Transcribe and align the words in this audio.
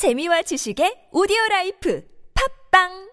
재미와 0.00 0.40
지식의 0.48 1.12
오디오 1.12 1.36
라이프. 1.50 2.00
팟빵 2.32 3.09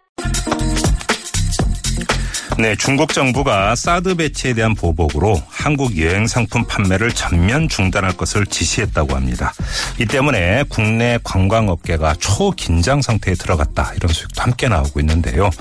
네, 2.59 2.75
중국 2.75 3.13
정부가 3.13 3.75
사드 3.75 4.15
배치에 4.15 4.53
대한 4.53 4.73
보복으로 4.73 5.39
한국 5.47 5.95
여행 5.99 6.25
상품 6.25 6.65
판매를 6.65 7.11
전면 7.11 7.69
중단할 7.69 8.13
것을 8.13 8.47
지시했다고 8.47 9.15
합니다. 9.15 9.53
이 9.99 10.05
때문에 10.07 10.63
국내 10.67 11.19
관광업계가 11.23 12.15
초긴장 12.15 13.03
상태에 13.03 13.35
들어갔다 13.35 13.93
이런 13.95 14.11
소식도 14.11 14.41
함께 14.41 14.67
나오고 14.67 14.99
있는데요. 15.01 15.51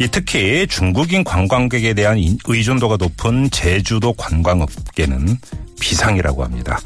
이 0.00 0.08
특히 0.10 0.66
중국인 0.66 1.22
관광객에 1.22 1.94
대한 1.94 2.18
의존도가 2.44 2.96
높은 2.96 3.48
제주도 3.52 4.12
관광업계는 4.14 5.38
비상이라고 5.80 6.42
합니다. 6.44 6.80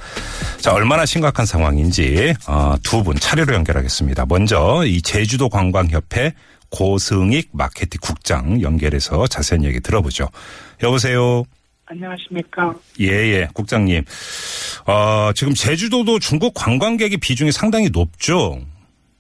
자, 0.61 0.73
얼마나 0.73 1.07
심각한 1.07 1.47
상황인지 1.47 2.35
어, 2.47 2.75
두분 2.83 3.17
차례로 3.19 3.55
연결하겠습니다. 3.55 4.27
먼저 4.27 4.83
이 4.87 5.01
제주도 5.03 5.49
관광협회 5.49 6.35
고승익 6.75 7.51
마케팅 7.53 8.01
국장 8.03 8.61
연결해서 8.61 9.29
자세한 9.29 9.65
얘기 9.65 9.79
들어보죠. 9.79 10.29
여보세요. 10.83 11.45
안녕하십니까. 11.87 12.75
예, 13.01 13.07
예, 13.07 13.49
국장님. 13.55 14.03
어, 14.87 15.33
지금 15.35 15.55
제주도도 15.55 16.19
중국 16.19 16.53
관광객의 16.55 17.19
비중이 17.19 17.53
상당히 17.53 17.91
높죠? 17.91 18.59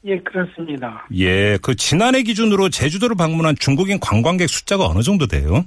예, 0.04 0.18
그렇습니다. 0.18 1.06
예, 1.16 1.56
그 1.62 1.76
지난해 1.76 2.22
기준으로 2.22 2.70
제주도를 2.70 3.14
방문한 3.16 3.54
중국인 3.60 4.00
관광객 4.00 4.48
숫자가 4.48 4.86
어느 4.86 5.02
정도 5.02 5.28
돼요? 5.28 5.64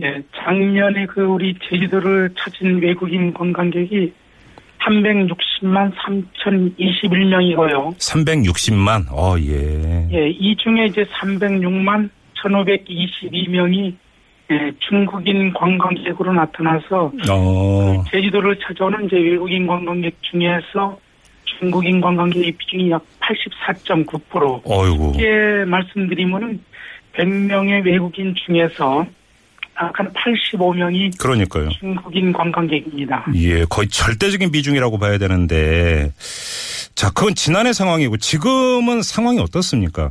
예, 0.00 0.22
작년에 0.36 1.06
그 1.06 1.22
우리 1.22 1.56
제주도를 1.68 2.30
찾은 2.38 2.80
외국인 2.80 3.34
관광객이 3.34 4.12
360만 4.80 5.92
3,021명이고요. 5.96 7.96
360만, 7.96 9.06
어, 9.10 9.36
예. 9.38 10.08
예, 10.12 10.28
이 10.30 10.56
중에 10.56 10.86
이제 10.86 11.04
306만 11.04 12.08
1,522명이 12.42 13.94
예, 14.50 14.72
중국인 14.88 15.52
관광객으로 15.52 16.32
나타나서 16.32 17.12
어, 17.30 18.02
그 18.02 18.10
제주도를 18.10 18.58
찾아오는 18.60 19.04
이제 19.04 19.16
외국인 19.16 19.66
관광객 19.66 20.16
중에서 20.22 20.98
중국인 21.44 22.00
관광객의 22.00 22.52
비중이 22.52 22.90
약 22.90 23.04
84.9%. 23.20 24.62
어이구. 24.64 25.12
쉽게 25.12 25.64
말씀드리면은 25.66 26.62
100명의 27.14 27.84
외국인 27.84 28.34
중에서 28.34 29.00
약 29.00 29.06
한 29.78 30.12
85명이 30.12 31.18
그러니까요. 31.18 31.68
중국인 31.70 32.32
관광객입니다. 32.32 33.26
예, 33.36 33.64
거의 33.64 33.88
절대적인 33.88 34.50
비중이라고 34.50 34.98
봐야 34.98 35.18
되는데, 35.18 36.12
자, 36.94 37.10
그건 37.10 37.34
지난해 37.34 37.72
상황이고, 37.72 38.16
지금은 38.16 39.02
상황이 39.02 39.38
어떻습니까? 39.38 40.10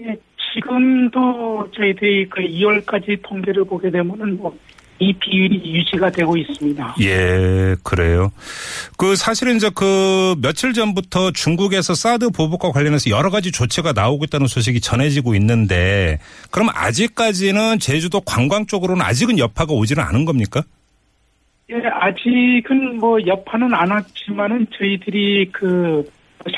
예, 0.00 0.16
지금도 0.54 1.68
저희들이 1.74 2.28
그 2.28 2.42
2월까지 2.42 3.20
통계를 3.22 3.64
보게 3.64 3.90
되면은 3.90 4.36
뭐 4.36 4.56
이 5.02 5.12
비율이 5.14 5.62
유지가 5.64 6.10
되고 6.10 6.36
있습니다. 6.36 6.94
예, 7.00 7.74
그래요. 7.82 8.30
그 8.96 9.16
사실은 9.16 9.56
이제 9.56 9.68
그 9.74 10.36
며칠 10.40 10.72
전부터 10.72 11.32
중국에서 11.32 11.94
사드 11.94 12.30
보복과 12.30 12.70
관련해서 12.70 13.10
여러 13.10 13.28
가지 13.28 13.50
조치가 13.50 13.92
나오고 13.92 14.26
있다는 14.26 14.46
소식이 14.46 14.80
전해지고 14.80 15.34
있는데 15.34 16.20
그럼 16.52 16.68
아직까지는 16.72 17.80
제주도 17.80 18.20
관광 18.20 18.66
쪽으로는 18.66 19.04
아직은 19.04 19.40
여파가 19.40 19.72
오지는 19.72 20.04
않은 20.04 20.24
겁니까? 20.24 20.62
예, 21.70 21.74
아직은 21.84 22.98
뭐 22.98 23.18
여파는 23.26 23.74
안 23.74 23.90
왔지만은 23.90 24.68
저희들이 24.78 25.50
그 25.50 26.08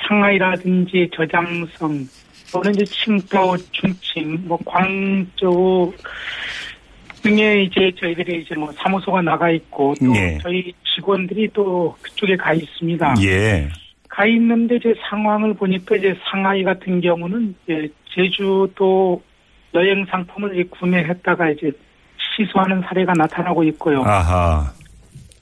상하이라든지 0.07 1.09
저장성 1.17 2.07
또는 2.53 2.75
이제 2.75 2.85
칭다오, 2.85 3.57
중칭, 3.73 4.39
뭐 4.47 4.59
광저우 4.67 5.95
등에 7.25 7.63
이제 7.63 7.91
저희들이 7.99 8.43
이제 8.43 8.55
뭐 8.55 8.71
사무소가 8.73 9.23
나가 9.23 9.51
있고 9.51 9.95
또 9.99 10.15
예. 10.15 10.39
저희 10.43 10.73
직원들이 10.95 11.49
또 11.55 11.97
그쪽에 12.03 12.37
가 12.37 12.53
있습니다. 12.53 13.15
예. 13.23 13.67
가 14.09 14.27
있는데 14.27 14.77
이제 14.77 14.95
상황을 15.09 15.55
보니까 15.55 15.97
이제 15.97 16.15
상하이 16.31 16.63
같은 16.63 17.01
경우는 17.01 17.55
이제 17.65 17.89
제주도 18.15 19.23
여행 19.75 20.05
상품을 20.05 20.55
이제 20.55 20.69
구매했다가 20.71 21.51
이제 21.51 21.73
취소하는 22.37 22.83
사례가 22.83 23.15
나타나고 23.17 23.65
있고요. 23.65 24.03
아하. 24.03 24.71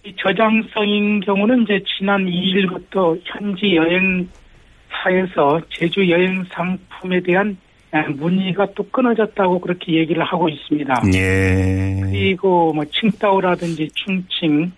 이 0.04 0.14
저장성인 0.16 1.20
경우는 1.20 1.62
이제 1.62 1.82
지난 1.98 2.24
2일부터 2.26 3.20
현지 3.24 3.76
여행사에서 3.76 5.60
제주 5.68 6.08
여행 6.08 6.44
상품에 6.44 7.20
대한 7.20 7.56
문의가 8.00 8.66
또 8.74 8.82
끊어졌다고 8.90 9.60
그렇게 9.60 9.94
얘기를 9.94 10.24
하고 10.24 10.48
있습니다. 10.48 11.02
예. 11.14 12.00
그리고 12.02 12.72
뭐 12.72 12.84
칭다오라든지 12.86 13.90
충칭, 13.94 14.72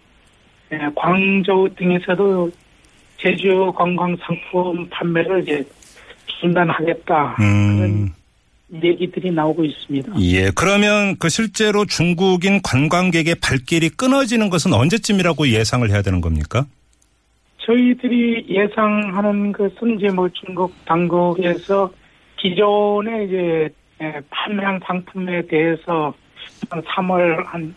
예, 0.73 0.79
광저우 0.97 1.69
등에서도 1.77 2.51
제주 3.19 3.73
관광 3.77 4.17
상품 4.17 4.89
판매를 4.91 5.43
이제 5.43 5.65
중단하겠다 6.41 7.37
음. 7.41 7.77
그런 7.77 8.83
얘기들이 8.83 9.31
나오고 9.31 9.65
있습니다. 9.65 10.13
예. 10.21 10.51
그러면 10.51 11.17
그 11.19 11.29
실제로 11.29 11.85
중국인 11.85 12.61
관광객의 12.63 13.37
발길이 13.41 13.91
끊어지는 13.91 14.51
것은 14.51 14.73
언제쯤이라고 14.73 15.49
예상을 15.49 15.89
해야 15.89 16.03
되는 16.03 16.21
겁니까? 16.21 16.67
저희들이 17.59 18.47
예상하는 18.49 19.53
것은 19.53 19.97
이제 19.97 20.09
뭐 20.09 20.29
중국 20.33 20.75
당국에서 20.85 21.91
기존에 22.45 23.25
이제 23.25 23.69
예, 24.03 24.21
판매한 24.29 24.79
상품에 24.85 25.47
대해서 25.47 26.13
한 26.69 26.83
3월 26.83 27.43
한 27.47 27.75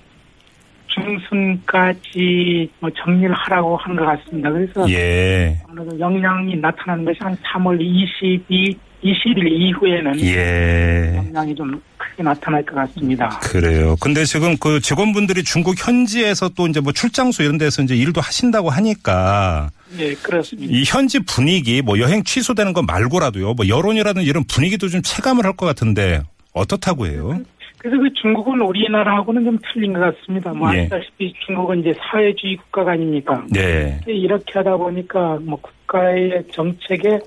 중순까지 0.87 2.69
뭐 2.79 2.89
정리를 2.89 3.33
하라고 3.33 3.77
하는 3.77 3.95
것 3.95 4.05
같습니다. 4.05 4.51
그래서 4.51 4.89
예. 4.89 5.57
아무래도 5.69 5.97
영향이 5.97 6.57
나타나는 6.57 7.05
것이 7.05 7.17
한 7.21 7.37
3월 7.37 7.79
22, 7.79 8.77
20일 9.03 9.51
이후에는 9.51 10.19
예. 10.21 11.15
영향이 11.15 11.55
좀 11.55 11.81
크게 11.97 12.23
나타날 12.23 12.65
것 12.65 12.75
같습니다. 12.75 13.39
그래요. 13.39 13.95
근데 14.01 14.25
지금 14.25 14.57
그 14.57 14.81
직원분들이 14.81 15.43
중국 15.43 15.75
현지에서 15.77 16.49
또 16.49 16.67
이제 16.67 16.81
뭐 16.81 16.91
출장소 16.91 17.43
이런 17.43 17.57
데서 17.57 17.83
이제 17.83 17.95
일도 17.95 18.19
하신다고 18.19 18.69
하니까 18.69 19.69
예, 19.99 20.13
그렇습니다. 20.15 20.71
이 20.71 20.83
현지 20.85 21.19
분위기 21.19 21.81
뭐 21.81 21.99
여행 21.99 22.23
취소되는 22.23 22.73
거 22.73 22.81
말고라도요. 22.81 23.53
뭐 23.53 23.67
여론이라든 23.67 24.23
이런 24.23 24.43
분위기도 24.45 24.87
좀 24.89 25.01
체감을 25.01 25.45
할 25.45 25.53
것 25.57 25.65
같은데 25.65 26.21
어떻다고 26.53 27.07
해요? 27.07 27.39
그래서 27.79 27.97
그 28.01 28.09
중국은 28.21 28.59
우리나라하고는 28.61 29.43
좀 29.45 29.57
틀린 29.71 29.93
것 29.93 29.99
같습니다. 29.99 30.51
뭐 30.53 30.73
예. 30.75 30.81
아시다시피 30.81 31.33
중국은 31.45 31.79
이제 31.81 31.93
사회주의 31.99 32.57
국가가 32.57 32.91
아닙니까? 32.91 33.43
네. 33.51 33.99
이렇게 34.07 34.53
하다 34.53 34.77
보니까 34.77 35.37
뭐 35.41 35.59
국가의 35.61 36.43
정책에 36.51 37.19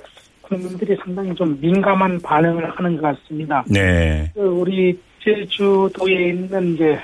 국민들이 0.43 0.97
상당히 1.05 1.35
좀 1.35 1.57
민감한 1.61 2.21
반응을 2.21 2.69
하는 2.71 2.97
것 3.01 3.03
같습니다. 3.03 3.65
네. 3.69 4.31
그 4.35 4.41
우리 4.41 4.99
제주도에 5.23 6.31
있는 6.31 6.75
이제 6.75 6.93
에, 6.93 6.99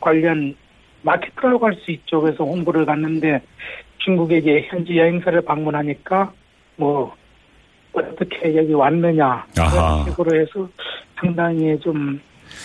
관련 0.00 0.54
마케터라고 1.02 1.66
할수 1.66 1.90
있죠. 1.92 2.20
그래서 2.20 2.44
홍보를 2.44 2.84
갔는데 2.84 3.42
중국에 3.98 4.38
이제 4.38 4.66
현지 4.68 4.96
여행사를 4.96 5.40
방문하니까 5.42 6.32
뭐 6.76 7.14
어떻게 7.92 8.56
여기 8.56 8.72
왔느냐. 8.72 9.46
그런 9.54 10.04
식으로 10.04 10.40
해서 10.40 10.68
상당히 11.16 11.78
좀 11.80 12.20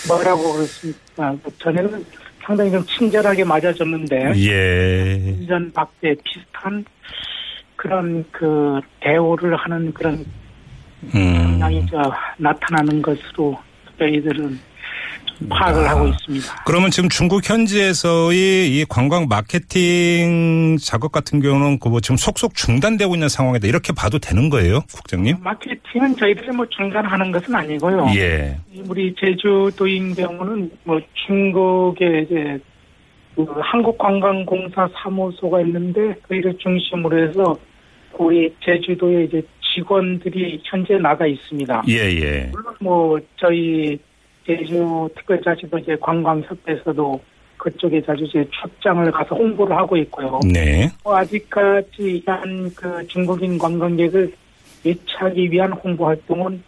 뭐라고 0.07 0.53
그랬습니까? 0.53 1.35
전에는 1.59 2.05
상당히 2.43 2.71
좀 2.71 2.85
친절하게 2.85 3.43
맞아줬는데 3.43 4.33
예. 4.35 5.15
이전 5.41 5.71
박대 5.73 6.15
비슷한 6.23 6.85
그런 7.75 8.23
그 8.31 8.79
대우를 9.01 9.55
하는 9.55 9.91
그런 9.93 10.25
음. 11.13 11.57
양이 11.59 11.85
저 11.87 12.13
나타나는 12.37 13.01
것으로 13.01 13.57
저희들은 13.97 14.35
좀 14.35 14.59
파악을 15.49 15.85
아. 15.85 15.91
하고 15.91 16.07
있습니다. 16.07 16.63
그러면 16.65 16.91
지금 16.91 17.09
중국 17.09 17.47
현지에서의 17.47 18.69
이 18.69 18.85
관광 18.87 19.27
마케팅 19.27 20.77
작업 20.81 21.11
같은 21.11 21.39
경우는 21.39 21.79
그뭐 21.79 21.99
지금 21.99 22.17
속속 22.17 22.55
중단되고 22.55 23.13
있는 23.15 23.29
상황이다. 23.29 23.67
이렇게 23.67 23.93
봐도 23.93 24.19
되는 24.19 24.49
거예요, 24.49 24.81
국장님? 24.93 25.37
마케팅은 25.41 26.15
저희들이 26.17 26.51
뭐 26.51 26.65
중단하는 26.69 27.31
것은 27.31 27.53
아니고요. 27.53 28.07
예. 28.15 28.57
우리 28.87 29.13
제주도인 29.19 30.13
경우는 30.15 30.71
뭐 30.83 30.99
중국에 31.27 32.25
이제 32.25 32.59
그 33.35 33.45
한국관광공사 33.61 34.89
사무소가 34.93 35.61
있는데 35.61 36.15
거기를 36.27 36.57
중심으로 36.57 37.27
해서 37.27 37.57
우리 38.17 38.53
제주도에 38.63 39.25
이제 39.25 39.41
직원들이 39.73 40.61
현재 40.63 40.97
나가 40.97 41.27
있습니다. 41.27 41.83
예, 41.89 41.93
예. 41.93 42.49
물론 42.53 42.73
뭐 42.79 43.19
저희 43.35 43.99
제주 44.45 45.09
특별자치도 45.15 45.77
이제 45.79 45.95
관광협회에서도 46.01 47.21
그쪽에 47.57 48.01
자주 48.05 48.23
이제 48.25 48.47
출장을 48.61 49.09
가서 49.11 49.35
홍보를 49.35 49.75
하고 49.75 49.97
있고요. 49.97 50.39
네. 50.53 50.91
뭐 51.03 51.17
아직까지 51.17 52.23
한 52.27 52.71
그 52.75 53.07
중국인 53.07 53.57
관광객을 53.57 54.31
유치하기 54.85 55.51
위한 55.51 55.71
홍보 55.73 56.05
활동은 56.07 56.61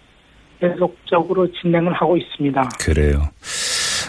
계속적으로 0.59 1.47
진행을 1.61 1.93
하고 1.93 2.17
있습니다. 2.17 2.69
그래요. 2.79 3.29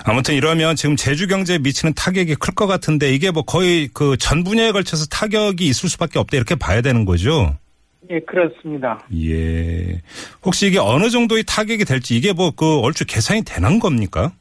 아무튼 0.07 0.35
이러면 0.35 0.77
지금 0.77 0.97
제주 0.97 1.27
경제에 1.27 1.59
미치는 1.59 1.93
타격이 1.95 2.37
클 2.37 2.55
것 2.55 2.67
같은데 2.67 3.13
이게 3.13 3.31
뭐 3.31 3.43
거의 3.43 3.89
그 3.89 4.17
전 4.17 4.45
분야에 4.45 4.73
걸쳐서 4.73 5.07
타격이 5.07 5.67
있을 5.67 5.91
수밖에 5.91 6.19
없다 6.19 6.37
이렇게 6.39 6.55
봐야 6.55 6.81
되는 6.81 7.05
거죠. 7.05 7.55
예, 8.11 8.21
그렇습니다. 8.21 9.05
예. 9.15 10.01
혹시 10.45 10.67
이게 10.69 10.79
어느 10.79 11.09
정도의 11.11 11.45
타격이 11.47 11.85
될지 11.85 12.17
이게 12.17 12.33
뭐 12.33 12.51
그 12.57 12.81
얼추 12.81 13.05
계산이 13.07 13.43
되는 13.45 13.79
겁니까? 13.79 14.33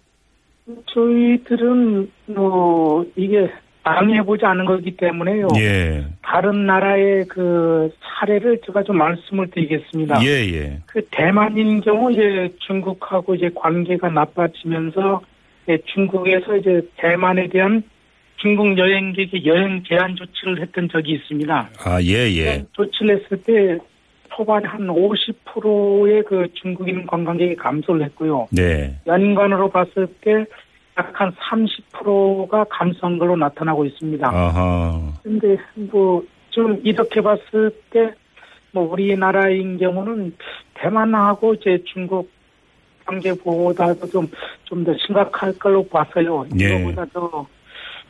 저희들은 0.94 2.12
뭐 2.28 3.06
이게 3.16 3.50
당해보지 3.84 4.44
않은 4.46 4.66
거기 4.66 4.98
때문에요. 4.98 5.48
예. 5.58 6.06
다른 6.22 6.66
나라의 6.66 7.26
그 7.30 7.90
사례를 8.02 8.60
제가 8.66 8.84
좀 8.84 8.98
말씀을 8.98 9.50
드리겠습니다. 9.52 10.22
예, 10.24 10.28
예. 10.54 10.80
그 10.86 11.02
대만인 11.12 11.80
경우 11.82 12.12
이제 12.12 12.54
중국하고 12.68 13.36
이제 13.36 13.50
관계가 13.56 14.10
나빠지면서 14.10 15.22
예, 15.70 15.78
중국에서 15.94 16.58
이제 16.58 16.82
대만에 16.98 17.48
대한 17.48 17.84
중국 18.38 18.78
여행객의 18.78 19.46
여행 19.46 19.84
제한 19.88 20.16
조치를 20.16 20.62
했던 20.62 20.90
적이 20.90 21.14
있습니다. 21.14 21.70
아, 21.86 22.02
예, 22.02 22.32
예. 22.38 22.66
조치를 22.74 23.20
했을 23.20 23.42
때 23.44 23.78
초반에 24.36 24.68
한 24.68 24.88
50%의 24.88 26.24
그 26.24 26.48
중국인 26.54 27.06
관광객이 27.06 27.56
감소를 27.56 28.06
했고요. 28.06 28.48
네. 28.52 28.96
연간으로 29.08 29.70
봤을 29.70 30.08
때 30.22 30.46
약 30.98 31.12
한 31.14 31.32
30%가 31.32 32.64
감소한 32.72 33.20
걸로 33.20 33.36
나타나고 33.36 33.86
있습니다. 33.86 34.28
아하. 34.28 35.14
근데 35.24 35.58
뭐 35.92 36.24
좀 36.50 36.82
이렇게 36.84 37.22
봤을 37.22 37.72
때 37.92 38.12
뭐 38.72 38.92
우리나라인 38.92 39.78
경우는 39.78 40.36
대만하고 40.74 41.54
이제 41.54 41.82
중국 41.86 42.30
관계보다도 43.06 44.08
좀좀 44.08 44.84
더 44.84 44.94
심각할 45.06 45.54
걸로 45.58 45.88
봐서요. 45.88 46.46
예. 46.60 46.76
이거보다 46.76 47.06
더 47.14 47.48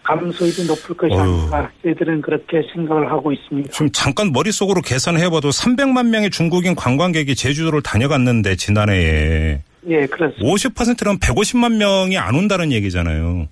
감소율이 0.07 0.67
높을 0.67 0.95
것이 0.95 1.13
어휴. 1.13 1.21
아닌가 1.21 1.69
저희들은 1.83 2.21
그렇게 2.21 2.61
생각을 2.73 3.11
하고 3.11 3.31
있습니다. 3.33 3.69
지금 3.71 3.91
잠깐 3.91 4.31
머릿속으로 4.31 4.81
계산해봐도 4.81 5.49
300만 5.49 6.07
명의 6.09 6.29
중국인 6.29 6.75
관광객이 6.75 7.35
제주도를 7.35 7.81
다녀갔는데 7.81 8.55
지난해에 8.55 9.61
예, 9.89 10.05
그렇습니다. 10.07 10.45
50%는 10.45 11.19
150만 11.19 11.75
명이 11.77 12.17
안 12.17 12.35
온다는 12.35 12.71
얘기잖아요. 12.71 13.47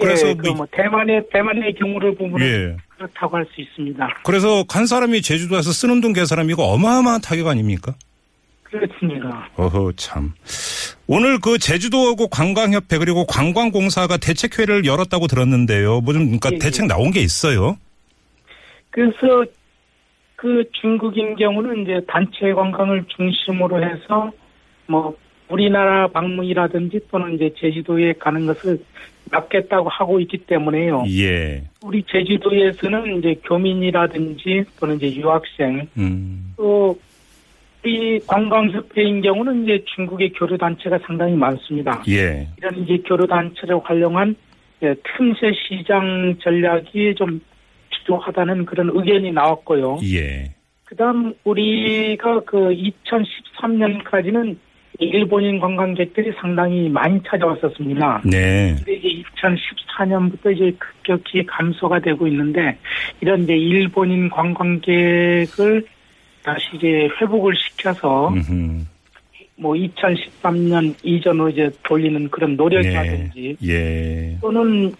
그래서 0.00 0.28
예, 0.28 0.34
뭐- 0.34 0.54
그뭐 0.54 0.66
대만의 0.72 1.22
대만의 1.32 1.74
경우를 1.74 2.14
보면 2.14 2.40
예. 2.40 2.76
그렇다고 2.96 3.36
할 3.36 3.46
수 3.54 3.60
있습니다. 3.60 4.08
그래서 4.24 4.64
간 4.64 4.86
사람이 4.86 5.20
제주도에서 5.22 5.72
쓰는 5.72 6.00
돈 6.00 6.12
계산하면 6.14 6.50
이거 6.50 6.62
어마어마한 6.64 7.20
타격 7.20 7.48
아닙니까? 7.48 7.94
그렇습니다. 8.72 9.48
어허 9.56 9.92
참. 9.96 10.32
오늘 11.06 11.38
그 11.40 11.58
제주도하고 11.58 12.28
관광협회 12.28 12.98
그리고 12.98 13.26
관광공사가 13.26 14.16
대책회를 14.16 14.86
열었다고 14.86 15.26
들었는데요. 15.26 16.00
뭐 16.00 16.14
좀 16.14 16.24
그러니까 16.24 16.50
예, 16.52 16.54
예. 16.54 16.58
대책 16.58 16.86
나온 16.86 17.10
게 17.10 17.20
있어요. 17.20 17.76
그래서 18.90 19.44
그 20.36 20.64
중국인 20.80 21.36
경우는 21.36 21.82
이제 21.82 22.00
단체 22.08 22.52
관광을 22.52 23.04
중심으로 23.16 23.82
해서 23.84 24.32
뭐 24.86 25.14
우리나라 25.48 26.08
방문이라든지 26.08 27.00
또는 27.10 27.34
이제 27.34 27.52
제주도에 27.58 28.14
가는 28.14 28.46
것을 28.46 28.78
막겠다고 29.30 29.88
하고 29.88 30.18
있기 30.20 30.38
때문에요. 30.38 31.04
예. 31.08 31.62
우리 31.84 32.02
제주도에서는 32.04 33.18
이제 33.18 33.34
교민이라든지 33.44 34.64
또는 34.80 34.96
이제 34.96 35.14
유학생 35.20 35.86
음. 35.96 36.54
또 36.56 36.98
이 37.84 38.20
관광협회인 38.26 39.22
경우는 39.22 39.64
이제 39.64 39.84
중국의 39.96 40.32
교류 40.34 40.56
단체가 40.56 40.98
상당히 41.04 41.34
많습니다. 41.34 42.02
예. 42.08 42.46
이런 42.56 42.78
이제 42.78 43.02
교류 43.04 43.26
단체를 43.26 43.80
활용한 43.82 44.36
예, 44.82 44.94
틈새 44.94 45.52
시장 45.52 46.36
전략이 46.40 47.14
좀 47.16 47.40
필요하다는 47.90 48.66
그런 48.66 48.90
의견이 48.92 49.32
나왔고요. 49.32 49.98
예. 50.14 50.52
그다음 50.84 51.34
우리가 51.44 52.40
그 52.40 52.74
2013년까지는 53.04 54.56
일본인 54.98 55.58
관광객들이 55.58 56.32
상당히 56.40 56.88
많이 56.88 57.20
찾아왔었습니다. 57.26 58.22
네. 58.24 58.74
근데 58.76 58.94
이제 58.94 59.22
2014년부터 59.36 60.54
이제 60.54 60.76
급격히 60.78 61.44
감소가 61.46 61.98
되고 62.00 62.26
있는데 62.26 62.78
이런 63.20 63.42
이제 63.42 63.56
일본인 63.56 64.28
관광객을 64.30 65.86
다시 66.42 66.64
이제 66.74 67.08
회복을 67.20 67.54
시켜서 67.56 68.28
음흠. 68.28 68.84
뭐 69.56 69.74
2013년 69.74 70.94
이전으로 71.02 71.50
이제 71.50 71.70
돌리는 71.84 72.30
그런 72.30 72.56
노력이라든지 72.56 73.56
네. 73.60 73.68
예. 73.68 74.38
또는 74.40 74.92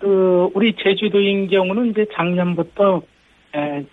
그 0.00 0.48
우리 0.54 0.74
제주도인 0.74 1.48
경우는 1.48 1.90
이제 1.90 2.06
작년부터 2.14 3.02
에, 3.54 3.84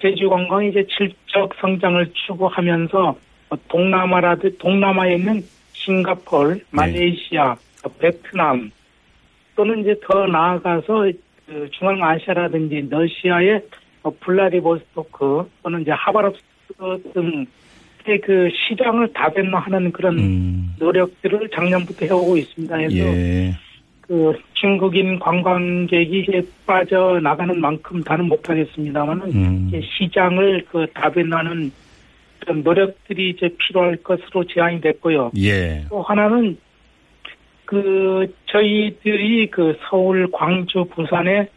제주 0.00 0.28
관광이 0.28 0.68
이제 0.68 0.86
질적 0.96 1.54
성장을 1.60 2.12
추구하면서 2.12 3.18
뭐 3.48 3.58
동남아라든 3.68 4.58
동남아에 4.58 5.16
있는 5.16 5.42
싱가폴, 5.72 6.60
말레이시아, 6.70 7.56
베트남 7.98 8.70
또는 9.54 9.80
이제 9.80 9.94
더 10.06 10.26
나아가서 10.26 11.10
그 11.46 11.68
중앙아시아라든지 11.72 12.88
러시아의 12.90 13.50
뭐 13.50 13.60
블라디보스토크 14.10 15.50
또는 15.62 15.82
이제 15.82 15.90
하바롭스크 15.90 17.12
등의 17.14 18.20
그 18.22 18.48
시장을 18.68 19.12
다변화하는 19.12 19.92
그런 19.92 20.18
음. 20.18 20.74
노력들을 20.78 21.50
작년부터 21.54 22.06
해오고 22.06 22.36
있습니다. 22.36 22.76
그래서 22.76 22.96
예. 22.96 23.52
그 24.00 24.32
중국인 24.54 25.18
관광객이 25.18 26.20
이제 26.28 26.46
빠져 26.64 27.18
나가는 27.20 27.60
만큼 27.60 28.02
다는 28.02 28.26
못하겠습니다만은 28.26 29.32
음. 29.32 29.72
시장을 29.98 30.64
그 30.70 30.86
다변하는 30.94 31.72
그런 32.38 32.62
노력들이 32.62 33.30
이제 33.30 33.48
필요할 33.58 33.96
것으로 33.96 34.44
제안이 34.44 34.80
됐고요. 34.80 35.32
예. 35.38 35.84
또 35.88 36.02
하나는 36.02 36.56
그 37.64 38.32
저희들이 38.46 39.50
그 39.50 39.76
서울, 39.88 40.30
광주, 40.30 40.84
부산에 40.84 41.48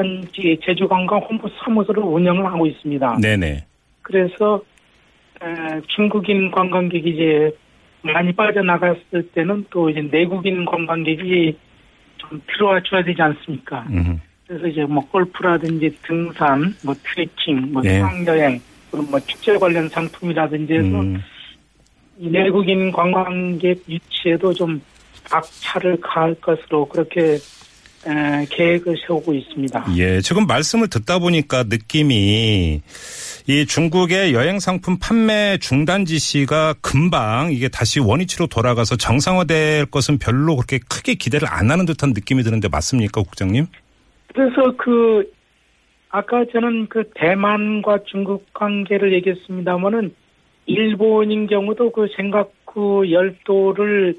현지 0.00 0.58
제주관광 0.64 1.18
홍보 1.20 1.48
사무소를 1.62 2.02
운영을 2.02 2.46
하고 2.46 2.66
있습니다. 2.66 3.18
네네. 3.20 3.64
그래서 4.02 4.62
에, 5.42 5.80
중국인 5.88 6.50
관광객이 6.50 7.10
이제 7.10 7.50
많이 8.02 8.32
빠져나갔을 8.32 9.28
때는 9.34 9.66
또 9.70 9.90
이제 9.90 10.00
내국인 10.00 10.64
관광객이 10.64 11.56
좀 12.16 12.40
필요해줘야 12.46 13.04
되지 13.04 13.20
않습니까? 13.20 13.86
음. 13.90 14.20
그래서 14.46 14.66
이제 14.66 14.84
뭐 14.84 15.06
골프라든지 15.08 15.96
등산, 16.02 16.74
뭐 16.84 16.94
트레킹, 16.94 17.72
뭐 17.72 17.82
네. 17.82 17.98
수학여행, 17.98 18.60
그리고 18.90 19.06
뭐 19.10 19.20
축제 19.20 19.56
관련 19.58 19.88
상품이라든지 19.88 20.72
해서 20.72 21.00
음. 21.00 21.22
이 22.18 22.28
내국인 22.28 22.90
관광객 22.90 23.82
유치에도 23.88 24.52
좀 24.52 24.80
박차를 25.30 26.00
가할 26.00 26.34
것으로 26.34 26.86
그렇게 26.86 27.38
에, 28.06 28.46
계획을 28.48 28.96
세우고 29.06 29.34
있습니다. 29.34 29.86
예, 29.98 30.20
지금 30.20 30.46
말씀을 30.46 30.88
듣다 30.88 31.18
보니까 31.18 31.64
느낌이 31.64 32.80
이 33.46 33.66
중국의 33.66 34.32
여행 34.32 34.58
상품 34.58 34.98
판매 34.98 35.58
중단 35.58 36.04
지시가 36.04 36.74
금방 36.80 37.52
이게 37.52 37.68
다시 37.68 38.00
원위치로 38.00 38.46
돌아가서 38.46 38.96
정상화될 38.96 39.86
것은 39.86 40.18
별로 40.18 40.56
그렇게 40.56 40.78
크게 40.78 41.14
기대를 41.14 41.48
안 41.50 41.70
하는 41.70 41.84
듯한 41.84 42.10
느낌이 42.10 42.42
드는데 42.42 42.68
맞습니까, 42.68 43.22
국장님? 43.22 43.66
그래서 44.28 44.74
그 44.78 45.30
아까 46.08 46.44
저는 46.52 46.88
그 46.88 47.04
대만과 47.14 48.00
중국 48.06 48.52
관계를 48.52 49.12
얘기했습니다만은 49.14 50.14
일본인 50.66 51.46
경우도 51.46 51.92
그 51.92 52.08
생각후 52.16 53.10
열도를 53.10 54.14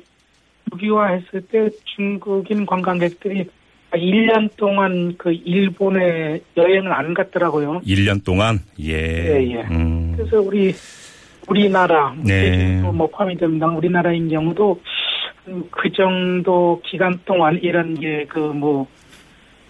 무기화했을 0.71 1.41
때 1.50 1.69
중국인 1.95 2.65
관광객들이 2.65 3.45
1년 3.93 4.50
동안 4.57 5.15
그 5.17 5.31
일본에 5.31 6.39
여행을 6.57 6.91
안 6.93 7.13
갔더라고요. 7.13 7.81
1년 7.86 8.24
동안 8.24 8.60
예. 8.79 8.93
예, 8.93 9.51
예. 9.51 9.62
음. 9.71 10.13
그래서 10.15 10.39
우리 10.41 10.74
우리나라 11.48 12.13
네. 12.17 12.74
제주도 12.75 12.91
뭐 12.91 13.07
포함이 13.07 13.38
됩니다. 13.38 13.67
우리나라인 13.67 14.29
경우도 14.29 14.79
그 15.71 15.91
정도 15.91 16.81
기간 16.86 17.19
동안 17.25 17.60
이런 17.62 17.95
게 18.00 18.25
그 18.29 18.39
뭐 18.53 18.86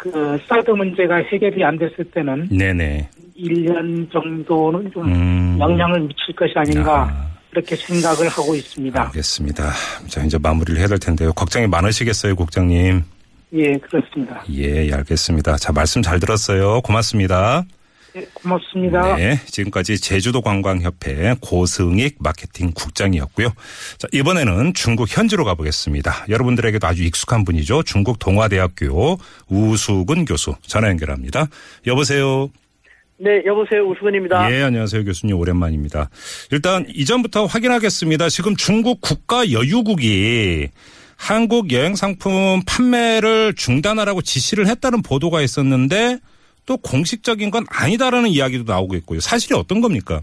그 0.02 0.40
사드 0.50 0.72
문제가 0.72 1.18
해결이 1.18 1.64
안 1.64 1.78
됐을 1.78 2.04
때는 2.06 2.50
네네. 2.50 3.08
1년 3.38 4.12
정도는 4.12 4.92
좀 4.92 5.06
음. 5.06 5.58
영향을 5.60 6.00
미칠 6.02 6.36
것이 6.36 6.54
아닌가 6.56 7.04
아. 7.04 7.32
그렇게 7.52 7.76
생각을 7.76 8.28
하고 8.28 8.56
있습니다. 8.56 9.00
알겠습니다. 9.00 9.64
자, 10.08 10.24
이제 10.24 10.40
마무리를 10.40 10.80
해야 10.80 10.88
될 10.88 10.98
텐데요. 10.98 11.32
걱정이 11.34 11.68
많으시겠어요, 11.68 12.36
국장님. 12.36 13.04
예, 13.54 13.78
그렇습니다. 13.78 14.44
예, 14.52 14.88
예, 14.88 14.94
알겠습니다. 14.94 15.58
자, 15.58 15.72
말씀 15.72 16.02
잘 16.02 16.20
들었어요. 16.20 16.82
고맙습니다. 16.82 17.66
네, 18.14 18.26
고맙습니다. 18.34 19.16
네, 19.16 19.40
지금까지 19.46 20.00
제주도 20.00 20.42
관광협회 20.42 21.36
고승익 21.42 22.18
마케팅 22.20 22.72
국장이었고요. 22.74 23.54
자, 23.98 24.08
이번에는 24.12 24.74
중국 24.74 25.08
현지로 25.16 25.46
가보겠습니다. 25.46 26.26
여러분들에게도 26.28 26.86
아주 26.88 27.04
익숙한 27.04 27.46
분이죠. 27.46 27.84
중국 27.84 28.20
동아대학교 28.20 29.18
우수근 29.48 30.26
교수 30.26 30.56
전화 30.64 30.90
연결합니다. 30.90 31.48
여보세요. 31.88 32.50
네, 33.18 33.44
여보세요. 33.46 33.88
우수근입니다. 33.88 34.52
예, 34.52 34.64
안녕하세요. 34.64 35.06
교수님 35.06 35.38
오랜만입니다. 35.38 36.10
일단 36.52 36.86
이전부터 36.90 37.46
확인하겠습니다. 37.46 38.30
지금 38.30 38.56
중국 38.56 39.00
국가 39.00 39.52
여유국이 39.52 40.70
한국 41.22 41.72
여행 41.72 41.94
상품 41.94 42.62
판매를 42.68 43.54
중단하라고 43.54 44.24
지시를 44.24 44.66
했다는 44.66 45.04
보도가 45.04 45.42
있었는데 45.42 46.18
또 46.66 46.78
공식적인 46.78 47.52
건 47.52 47.64
아니다라는 47.70 48.30
이야기도 48.30 48.64
나오고 48.72 48.96
있고요. 48.96 49.20
사실이 49.20 49.58
어떤 49.58 49.82
겁니까? 49.82 50.22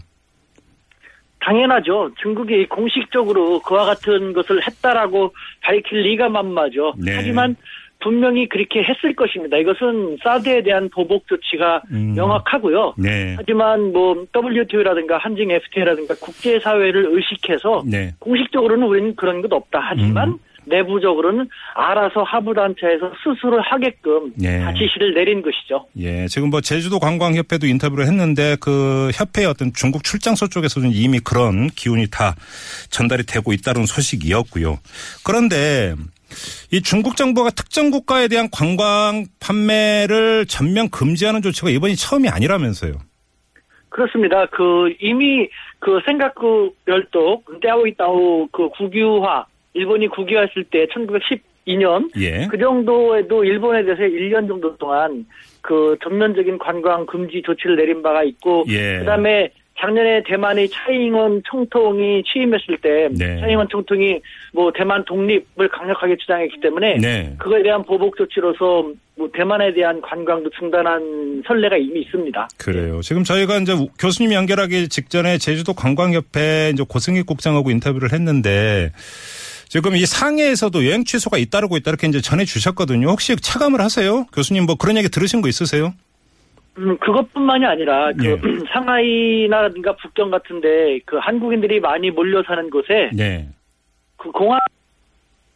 당연하죠. 1.39 2.11
중국이 2.21 2.65
공식적으로 2.67 3.61
그와 3.61 3.85
같은 3.85 4.33
것을 4.33 4.61
했다라고 4.67 5.33
밝힐 5.61 6.01
리가 6.01 6.27
만마죠. 6.27 6.93
네. 6.97 7.15
하지만 7.15 7.55
분명히 8.01 8.49
그렇게 8.49 8.83
했을 8.83 9.15
것입니다. 9.15 9.57
이것은 9.57 10.17
사드에 10.21 10.63
대한 10.63 10.89
보복 10.89 11.27
조치가 11.27 11.81
음. 11.91 12.13
명확하고요. 12.15 12.95
네. 12.97 13.35
하지만 13.37 13.93
뭐 13.93 14.25
WTO라든가 14.35 15.17
한중 15.17 15.49
FTA라든가 15.49 16.15
국제사회를 16.15 17.07
의식해서 17.09 17.83
네. 17.85 18.13
공식적으로는 18.19 18.85
우리는 18.85 19.15
그런 19.15 19.41
것 19.41 19.51
없다. 19.51 19.79
하지만 19.81 20.29
음. 20.29 20.39
내부적으로는 20.69 21.49
알아서 21.75 22.23
하부단체에서 22.23 23.11
스스로 23.23 23.61
하게끔 23.61 24.33
네. 24.35 24.59
다 24.63 24.73
지시를 24.73 25.13
내린 25.13 25.41
것이죠. 25.41 25.85
예, 25.97 26.27
지금 26.27 26.49
뭐 26.49 26.61
제주도 26.61 26.99
관광협회도 26.99 27.67
인터뷰를 27.67 28.05
했는데 28.05 28.55
그 28.59 29.09
협회의 29.13 29.47
어떤 29.47 29.73
중국 29.73 30.03
출장소 30.03 30.47
쪽에서 30.47 30.79
는 30.79 30.91
이미 30.93 31.19
그런 31.19 31.67
기운이 31.67 32.07
다 32.09 32.35
전달이 32.89 33.23
되고 33.25 33.51
있다는 33.51 33.85
소식이었고요. 33.85 34.79
그런데 35.25 35.95
이 36.71 36.81
중국 36.81 37.17
정부가 37.17 37.49
특정 37.49 37.89
국가에 37.89 38.27
대한 38.27 38.49
관광 38.51 39.25
판매를 39.39 40.45
전면 40.45 40.89
금지하는 40.89 41.41
조치가 41.41 41.69
이번이 41.69 41.95
처음이 41.95 42.29
아니라면서요. 42.29 42.93
그렇습니다. 43.89 44.45
그 44.47 44.93
이미 45.01 45.49
그 45.79 45.99
생각구 46.05 46.73
열도 46.87 47.43
때아오이따오 47.61 48.47
그 48.51 48.69
국유화 48.69 49.45
일본이 49.73 50.07
국유화했을 50.07 50.65
때 50.65 50.87
1912년 50.87 52.09
예. 52.19 52.47
그 52.47 52.57
정도에도 52.57 53.43
일본에 53.43 53.83
대해서 53.83 54.03
1년 54.03 54.47
정도 54.47 54.75
동안 54.77 55.25
그 55.61 55.97
전면적인 56.03 56.57
관광 56.57 57.05
금지 57.05 57.41
조치를 57.45 57.75
내린 57.75 58.01
바가 58.01 58.23
있고 58.23 58.65
예. 58.67 58.99
그다음에 58.99 59.51
작년에 59.79 60.23
대만의 60.27 60.69
차이잉원 60.69 61.41
총통이 61.45 62.23
취임했을 62.23 62.77
때 62.81 63.07
네. 63.11 63.39
차이잉원 63.39 63.67
총통이 63.69 64.19
뭐 64.53 64.71
대만 64.75 65.05
독립을 65.05 65.69
강력하게 65.69 66.17
주장했기 66.17 66.59
때문에 66.59 66.97
네. 66.97 67.33
그거에 67.37 67.63
대한 67.63 67.83
보복 67.83 68.17
조치로서 68.17 68.91
뭐 69.15 69.29
대만에 69.33 69.73
대한 69.73 70.01
관광도 70.01 70.49
중단한 70.51 71.43
선례가 71.47 71.77
이미 71.77 72.01
있습니다. 72.01 72.47
그래요. 72.57 73.01
지금 73.01 73.23
저희가 73.23 73.57
이제 73.57 73.73
교수님 73.97 74.33
연결하기 74.33 74.89
직전에 74.89 75.37
제주도 75.37 75.73
관광협회 75.73 76.71
이제 76.73 76.83
고승익 76.87 77.25
국장하고 77.25 77.71
인터뷰를 77.71 78.11
했는데 78.11 78.91
지금 79.69 79.95
이 79.95 80.03
상해에서도 80.05 80.83
여행 80.87 81.03
취소가 81.03 81.37
잇따르고 81.37 81.77
있다 81.77 81.91
이렇게 81.91 82.07
이제 82.07 82.21
전해 82.21 82.43
주셨거든요. 82.43 83.07
혹시 83.07 83.35
체감을 83.35 83.79
하세요? 83.81 84.25
교수님 84.33 84.65
뭐 84.65 84.75
그런 84.75 84.97
얘기 84.97 85.09
들으신 85.09 85.41
거 85.41 85.47
있으세요? 85.47 85.93
음, 86.79 86.97
그것뿐만이 86.97 87.65
아니라 87.65 88.11
그 88.13 88.25
예. 88.25 88.37
상하이나라든가 88.73 89.95
북경 89.95 90.31
같은데 90.31 90.99
그 91.05 91.17
한국인들이 91.17 91.79
많이 91.79 92.09
몰려 92.09 92.41
사는 92.43 92.67
곳에 92.71 93.11
네. 93.13 93.47
그 94.17 94.31
공항 94.31 94.59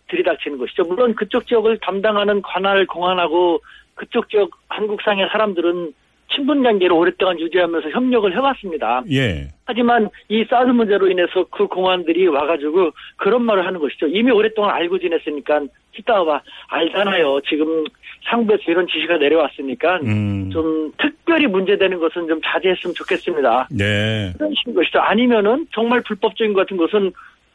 들이닥치는 0.10 0.60
것이죠. 0.60 0.84
물론 0.84 1.15
그쪽 1.15 1.48
지역을 1.48 1.79
담당하는 1.79 2.43
관할 2.43 2.86
공안하고 2.86 3.62
그쪽 3.96 4.29
지역 4.29 4.51
한국상의 4.70 5.27
사람들은 5.32 5.91
친분 6.33 6.63
관계를 6.63 6.93
오랫동안 6.93 7.39
유지하면서 7.39 7.89
협력을 7.89 8.33
해왔습니다. 8.33 9.03
예. 9.11 9.47
하지만 9.65 10.09
이 10.29 10.43
사드 10.49 10.71
문제로 10.71 11.09
인해서 11.09 11.45
그 11.49 11.67
공안들이 11.67 12.27
와가지고 12.27 12.91
그런 13.17 13.43
말을 13.43 13.65
하는 13.65 13.79
것이죠. 13.79 14.07
이미 14.07 14.31
오랫동안 14.31 14.75
알고 14.75 14.99
지냈으니까 14.99 15.61
이따가 15.97 16.41
알잖아요. 16.67 17.41
지금 17.47 17.83
상부에서 18.29 18.63
이런 18.67 18.87
지시가 18.87 19.17
내려왔으니까 19.17 19.99
음. 20.03 20.49
좀 20.51 20.91
특별히 20.97 21.47
문제되는 21.47 21.99
것은 21.99 22.27
좀 22.27 22.41
자제했으면 22.43 22.93
좋겠습니다. 22.95 23.67
네. 23.71 24.33
이런 24.35 24.53
식인 24.55 24.73
것이죠. 24.73 24.99
아니면은 24.99 25.67
정말 25.73 26.01
불법적인 26.01 26.53
것 26.53 26.61
같은 26.61 26.77
것은 26.77 27.11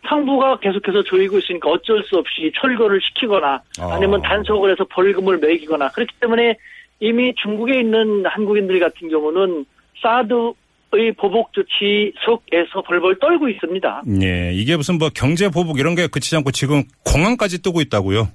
상부가 0.07 0.59
계속해서 0.61 1.03
조이고 1.03 1.39
있으니까 1.39 1.71
어쩔 1.71 2.03
수 2.05 2.17
없이 2.17 2.53
철거를 2.61 3.01
시키거나 3.01 3.61
아. 3.81 3.95
아니면 3.95 4.23
단속을 4.23 4.71
해서 4.71 4.85
벌금을 4.89 5.39
매기거나 5.39 5.89
그렇기 5.89 6.15
때문에 6.21 6.57
이미 7.01 7.35
중국에 7.43 7.81
있는 7.81 8.25
한국인들 8.27 8.81
같은 8.81 9.09
경우는 9.09 9.65
사드의 10.03 11.13
보복 11.17 11.53
조치 11.53 12.13
속에서 12.25 12.83
벌벌 12.83 13.19
떨고 13.19 13.49
있습니다. 13.49 14.03
예. 14.23 14.53
이게 14.53 14.77
무슨 14.77 14.99
뭐 14.99 15.09
경제 15.15 15.49
보복 15.49 15.79
이런 15.79 15.95
게 15.95 16.07
그치지 16.07 16.37
않고 16.37 16.51
지금 16.51 16.83
공항까지 17.05 17.63
뜨고 17.63 17.81
있다고요? 17.81 18.29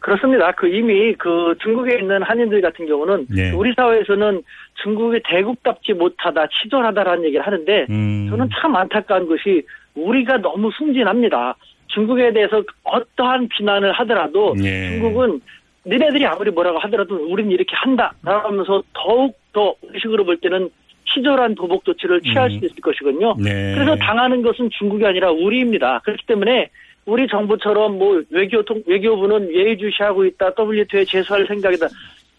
그렇습니다. 0.00 0.52
그 0.52 0.68
이미 0.68 1.12
그 1.14 1.54
중국에 1.60 1.98
있는 1.98 2.22
한인들 2.22 2.60
같은 2.60 2.86
경우는 2.86 3.26
예. 3.36 3.50
우리 3.50 3.72
사회에서는 3.74 4.42
중국이 4.82 5.20
대국답지 5.28 5.92
못하다, 5.92 6.46
치졸하다라는 6.48 7.24
얘기를 7.24 7.44
하는데 7.44 7.86
음. 7.90 8.28
저는 8.30 8.48
참 8.60 8.76
안타까운 8.76 9.28
것이 9.28 9.62
우리가 9.94 10.38
너무 10.38 10.70
순진합니다. 10.78 11.56
중국에 11.88 12.32
대해서 12.32 12.62
어떠한 12.84 13.48
비난을 13.48 13.92
하더라도 13.92 14.54
예. 14.62 14.90
중국은 14.90 15.40
니네들이 15.88 16.26
아무리 16.26 16.50
뭐라고 16.50 16.78
하더라도 16.80 17.16
우리는 17.16 17.50
이렇게 17.50 17.74
한다. 17.74 18.12
라면서 18.22 18.82
더욱 18.92 19.38
더 19.52 19.74
의식으로 19.82 20.24
볼 20.24 20.36
때는 20.38 20.68
치졸한 21.12 21.54
보복 21.54 21.84
조치를 21.84 22.20
취할 22.20 22.50
음. 22.50 22.58
수 22.58 22.66
있을 22.66 22.76
것이거든요. 22.82 23.34
네. 23.38 23.74
그래서 23.74 23.96
당하는 23.96 24.42
것은 24.42 24.68
중국이 24.78 25.04
아니라 25.06 25.30
우리입니다. 25.30 26.00
그렇기 26.04 26.26
때문에 26.26 26.68
우리 27.06 27.26
정부처럼 27.26 27.98
뭐 27.98 28.22
외교통 28.30 28.82
외교부는 28.86 29.54
예의주시하고 29.54 30.26
있다. 30.26 30.52
WTO에 30.58 31.06
제소할 31.06 31.46
생각이다. 31.46 31.88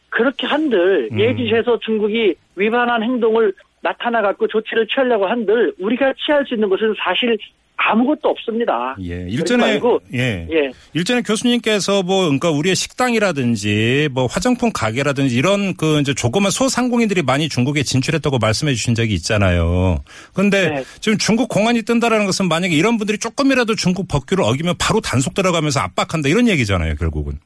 그렇게 0.10 0.46
한들 0.46 1.10
음. 1.12 1.20
예의주시해서 1.20 1.80
중국이 1.80 2.36
위반한 2.56 3.02
행동을 3.02 3.54
나타나 3.82 4.22
갖고 4.22 4.48
조치를 4.48 4.88
취하려고 4.88 5.28
한들 5.28 5.74
우리가 5.80 6.14
취할 6.26 6.46
수 6.46 6.54
있는 6.54 6.70
것은 6.70 6.96
사실 6.98 7.38
아무것도 7.80 8.28
없습니다. 8.28 8.96
예. 9.02 9.26
일전에 9.30 9.80
예. 10.14 10.48
예. 10.52 10.72
일전에 10.94 11.22
교수님께서 11.22 12.04
뭐 12.04 12.24
그러니까 12.24 12.52
우리의 12.52 12.76
식당이라든지 12.76 14.10
뭐 14.12 14.26
화장품 14.26 14.72
가게라든지 14.74 15.36
이런 15.36 15.74
그 15.76 16.00
이제 16.02 16.14
조그만 16.14 16.52
소상공인들이 16.52 17.22
많이 17.22 17.48
중국에 17.48 17.84
진출했다고 17.84 18.38
말씀해 18.38 18.74
주신 18.74 18.96
적이 18.96 19.14
있잖아요. 19.16 20.04
그런데 20.34 20.70
네. 20.70 20.84
지금 21.00 21.18
중국 21.18 21.48
공안이 21.48 21.84
뜬다라는 21.84 22.26
것은 22.26 22.50
만약에 22.50 22.76
이런 22.76 22.98
분들이 22.98 23.18
조금이라도 23.18 23.76
중국 23.76 24.10
법규를 24.10 24.44
어기면 24.44 24.76
바로 24.78 25.00
단속 25.00 25.34
들어가면서 25.34 25.80
압박한다 25.80 26.28
이런 26.28 26.50
얘기잖아요, 26.50 26.96
결국은. 26.96 27.40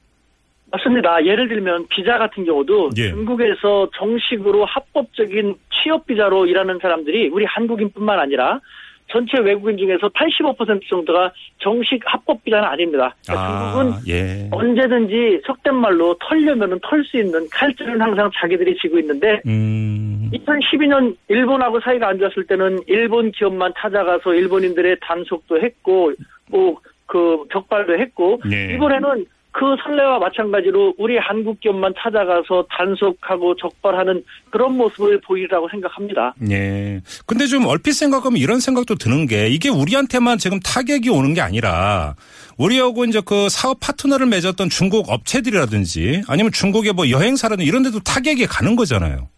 맞습니다. 0.74 1.24
예를 1.24 1.48
들면 1.48 1.88
비자 1.88 2.18
같은 2.18 2.46
경우도 2.46 2.92
예. 2.98 3.10
중국에서 3.10 3.90
정식으로 3.96 4.66
합법적인 4.66 5.56
취업 5.72 6.08
비자로 6.08 6.48
일하는 6.48 6.80
사람들이 6.82 7.30
우리 7.30 7.46
한국인뿐만 7.46 8.20
아니라 8.20 8.60
전체 9.08 9.38
외국인 9.38 9.78
중에서 9.78 10.10
85% 10.10 10.90
정도가 10.90 11.32
정식 11.60 12.02
합법 12.06 12.44
비자는 12.44 12.68
아닙니다. 12.68 13.16
그러니까 13.28 13.74
중국은 13.76 14.00
예. 14.08 14.48
언제든지 14.50 15.42
속된 15.46 15.76
말로 15.76 16.18
털려면은 16.20 16.80
털 16.82 17.04
수 17.04 17.18
있는 17.18 17.48
칼줄은 17.52 18.02
항상 18.02 18.32
자기들이 18.34 18.76
쥐고 18.78 18.98
있는데 19.00 19.42
음. 19.46 20.32
2012년 20.34 21.16
일본하고 21.28 21.80
사이가 21.82 22.08
안 22.08 22.18
좋았을 22.18 22.48
때는 22.48 22.80
일본 22.88 23.32
기업만 23.32 23.74
찾아가서 23.78 24.34
일본인들의 24.34 24.98
단속도 25.02 25.62
했고 25.62 26.14
뭐 26.50 26.82
그 27.14 27.44
적발도 27.52 28.00
했고 28.00 28.42
네. 28.50 28.74
이번에는 28.74 29.26
그 29.54 29.76
선례와 29.84 30.18
마찬가지로 30.18 30.96
우리 30.98 31.18
한국 31.20 31.60
기업만 31.60 31.94
찾아가서 31.98 32.66
단속하고 32.72 33.56
적발하는 33.56 34.24
그런 34.50 34.76
모습을 34.76 35.22
보이라고 35.22 35.70
생각합니다. 35.70 36.34
예. 36.50 37.00
근데 37.28 37.46
좀 37.46 37.68
얼핏 37.68 37.94
생각하면 37.94 38.40
이런 38.40 38.60
생각도 38.60 38.96
드는 38.96 39.28
게 39.28 39.50
이게 39.50 39.70
우리한테만 39.70 40.40
지금 40.40 40.60
타격이 40.60 41.10
오는 41.12 41.36
게 41.36 41.42
아니라 41.42 42.16
우리하고 42.58 43.06
이제 43.06 43.22
그 43.24 43.48
사업 43.50 43.80
파트너를 43.80 44.26
맺었던 44.26 44.70
중국 44.70 45.10
업체들이라든지 45.10 46.24
아니면 46.28 46.52
중국의 46.52 46.94
뭐 46.94 47.12
여행사라든지 47.12 47.68
이런 47.70 47.84
데도 47.84 48.00
타격이 48.00 48.48
가는 48.48 48.76
거잖아요. 48.76 49.30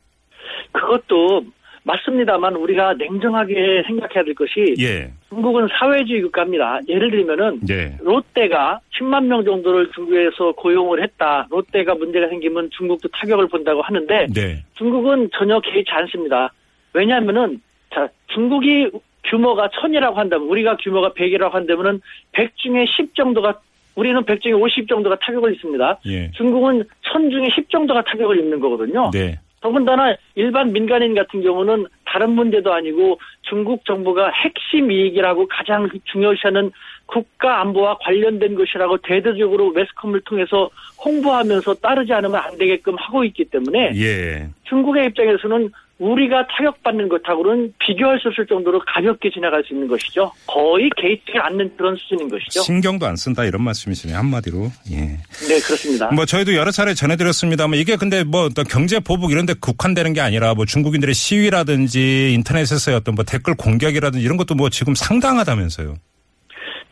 그것도 0.71 1.43
맞습니다만 1.85 2.55
우리가 2.55 2.95
냉정하게 2.95 3.83
생각해야 3.85 4.23
될 4.23 4.33
것이 4.33 4.73
예. 4.79 5.11
중국은 5.29 5.67
사회주의 5.71 6.21
국가입니다. 6.23 6.79
예를 6.87 7.11
들면은 7.11 7.59
네. 7.61 7.95
롯데가 8.01 8.79
10만 8.97 9.25
명 9.25 9.45
정도를 9.45 9.91
중국에서 9.93 10.51
고용을 10.53 11.03
했다. 11.03 11.47
롯데가 11.49 11.93
문제가 11.93 12.27
생기면 12.27 12.71
중국도 12.71 13.07
타격을 13.09 13.47
본다고 13.47 13.83
하는데 13.83 14.27
네. 14.33 14.63
중국은 14.73 15.29
전혀 15.31 15.59
개의치 15.59 15.91
않습니다. 15.91 16.51
왜냐하면은 16.93 17.61
자 17.93 18.09
중국이 18.33 18.89
규모가 19.25 19.69
천이라고 19.79 20.17
한다면 20.17 20.47
우리가 20.47 20.77
규모가 20.77 21.09
100이라고 21.09 21.51
한다면은 21.51 22.01
100 22.31 22.57
중에 22.57 22.85
10 22.87 23.13
정도가 23.13 23.59
우리는 23.95 24.23
100 24.25 24.41
중에 24.41 24.53
50 24.53 24.87
정도가 24.87 25.17
타격을 25.19 25.53
입습니다. 25.53 25.99
예. 26.07 26.31
중국은 26.31 26.83
천 27.01 27.29
중에 27.29 27.47
10 27.53 27.69
정도가 27.69 28.03
타격을 28.03 28.39
입는 28.39 28.59
거거든요. 28.59 29.11
네. 29.11 29.39
더군다나 29.65 30.15
일반 30.35 30.71
민간인 30.71 31.15
같은 31.15 31.41
경우는 31.41 31.87
다른 32.05 32.29
문제도 32.29 32.71
아니고 32.71 33.19
중국 33.41 33.83
정부가 33.85 34.29
핵심 34.29 34.91
이익이라고 34.91 35.47
가장 35.47 35.89
중요시하는 36.03 36.71
국가 37.07 37.61
안보와 37.61 37.97
관련된 37.97 38.53
것이라고 38.53 38.97
대대적으로 38.97 39.71
매스컴을 39.71 40.21
통해서 40.21 40.69
홍보하면서 41.03 41.73
따르지 41.75 42.13
않으면 42.13 42.35
안 42.35 42.55
되게끔 42.59 42.93
하고 42.95 43.23
있기 43.23 43.45
때문에 43.45 43.93
예. 43.95 44.47
중국의 44.65 45.07
입장에서는 45.07 45.71
우리가 45.97 46.45
타격받는 46.47 47.07
것하고는 47.07 47.73
비교할 47.79 48.19
수 48.19 48.27
없을 48.27 48.45
정도로 48.45 48.81
가볍게 48.85 49.29
지나갈 49.29 49.63
수 49.63 49.73
있는 49.73 49.87
것이죠. 49.87 50.31
거의 50.45 50.89
개의치 50.97 51.37
않는 51.37 51.77
그런 51.77 51.95
수준인 51.95 52.29
것이죠. 52.29 52.61
신경도 52.61 53.05
안 53.05 53.15
쓴다 53.15 53.45
이런 53.45 53.63
말씀이시네요. 53.63 54.17
한마디로. 54.17 54.67
예. 54.91 54.97
네, 54.97 55.59
그렇습니다. 55.65 56.11
뭐 56.11 56.25
저희도 56.25 56.53
여러 56.55 56.71
차례 56.71 56.93
전해드렸습니다만 56.93 57.79
이게 57.79 57.95
근데 57.95 58.25
뭐 58.25 58.49
경제 58.69 58.99
보복 58.99 59.31
이런 59.31 59.45
데 59.45 59.53
국한되는 59.53 60.11
게 60.11 60.19
아니라 60.19 60.53
뭐 60.53 60.65
중국인들의 60.65 61.13
시위라든지 61.13 62.33
인터넷에서의 62.33 62.97
어떤 62.97 63.15
뭐 63.15 63.23
댓글 63.23 63.55
공격이라든지 63.55 64.23
이런 64.23 64.35
것도 64.35 64.55
뭐 64.55 64.69
지금 64.69 64.95
상당하다면서요. 64.95 65.95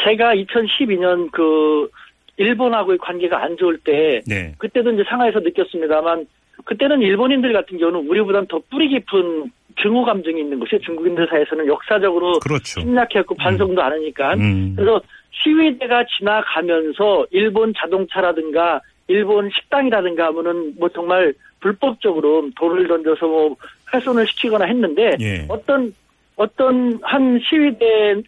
제가 0.04 0.34
2012년 0.36 1.30
그 1.32 1.90
일본하고의 2.38 2.98
관계가 3.00 3.44
안 3.44 3.58
좋을 3.58 3.80
때 3.80 4.22
네. 4.26 4.54
그때도 4.58 4.92
이제 4.92 5.04
상하이에서 5.10 5.40
느꼈습니다만 5.40 6.26
그때는 6.66 7.02
일본인들 7.02 7.52
같은 7.54 7.78
경우는 7.78 8.08
우리보다는 8.08 8.48
더 8.48 8.62
뿌리 8.70 8.88
깊은 8.90 9.52
증오 9.82 10.06
감정이 10.06 10.40
있는 10.40 10.60
것이 10.60 10.80
중국인들 10.84 11.28
사이에서는 11.30 11.68
역사적으로 11.68 12.40
그렇죠. 12.40 12.82
심약했고 12.82 13.36
반성도 13.36 13.82
안 13.82 13.92
하니까 13.94 14.36
음. 14.36 14.74
그래서 14.76 15.02
시위대가 15.32 16.06
지나가면서 16.18 17.26
일본 17.32 17.74
자동차라든가 17.76 18.82
일본 19.08 19.50
식당이라든가 19.50 20.28
하면은 20.28 20.74
뭐 20.78 20.90
정말 20.90 21.34
불법적으로 21.60 22.50
돌을 22.56 22.88
던져서 22.88 23.28
뭐 23.28 23.56
훼손을 23.94 24.28
시키거나 24.28 24.66
했는데 24.66 25.16
예. 25.20 25.46
어떤 25.50 25.94
어떤 26.36 27.00
한 27.02 27.40
시위대 27.44 28.22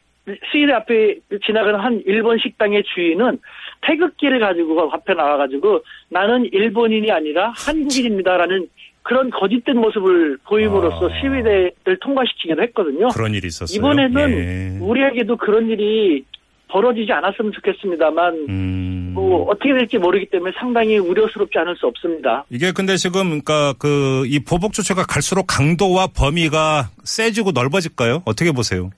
시위대 0.52 0.74
앞에 0.74 1.20
지나가는 1.46 1.80
한 1.80 2.02
일본 2.06 2.38
식당의 2.40 2.84
주인은 2.84 3.40
태극기를 3.82 4.40
가지고 4.40 4.90
앞에 4.92 5.14
나와가지고 5.14 5.82
나는 6.10 6.50
일본인이 6.52 7.12
아니라 7.12 7.54
한국인입니다라는 7.56 8.68
그런 9.04 9.30
거짓된 9.30 9.78
모습을 9.78 10.38
보임으로써 10.48 11.10
아. 11.10 11.20
시위대를 11.20 11.98
통과시키기도 12.02 12.62
했거든요. 12.64 13.10
그런 13.10 13.34
일이 13.36 13.48
있었어요. 13.48 13.78
이번에는 13.78 14.32
예. 14.32 14.80
우리에게도 14.84 15.38
그런 15.38 15.70
일이 15.70 16.24
벌어지지 16.68 17.12
않았으면 17.12 17.52
좋겠습니다만 17.52 18.34
음. 18.50 19.12
뭐 19.14 19.44
어떻게 19.50 19.72
될지 19.74 20.00
모르기 20.00 20.26
때문에 20.26 20.52
상당히 20.58 20.98
우려스럽지 20.98 21.58
않을 21.60 21.76
수 21.78 21.86
없습니다. 21.86 22.44
이게 22.50 22.72
근데 22.72 22.98
지금 22.98 23.40
그러니까 23.40 23.74
그 23.78 24.26
이 24.26 24.40
보복 24.40 24.74
조처가 24.74 25.04
갈수록 25.06 25.46
강도와 25.48 26.08
범위가 26.08 26.90
세지고 27.04 27.52
넓어질까요? 27.52 28.24
어떻게 28.26 28.52
보세요? 28.52 28.90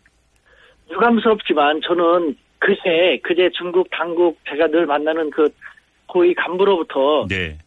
유감스럽지만 0.90 1.82
저는 1.86 2.36
그새 2.60 3.20
그제 3.24 3.50
중국 3.54 3.88
당국 3.92 4.40
제가 4.50 4.68
늘 4.68 4.86
만나는 4.86 5.30
그 5.30 5.50
고위 6.08 6.34
간부로부터 6.34 7.28
네. 7.30 7.58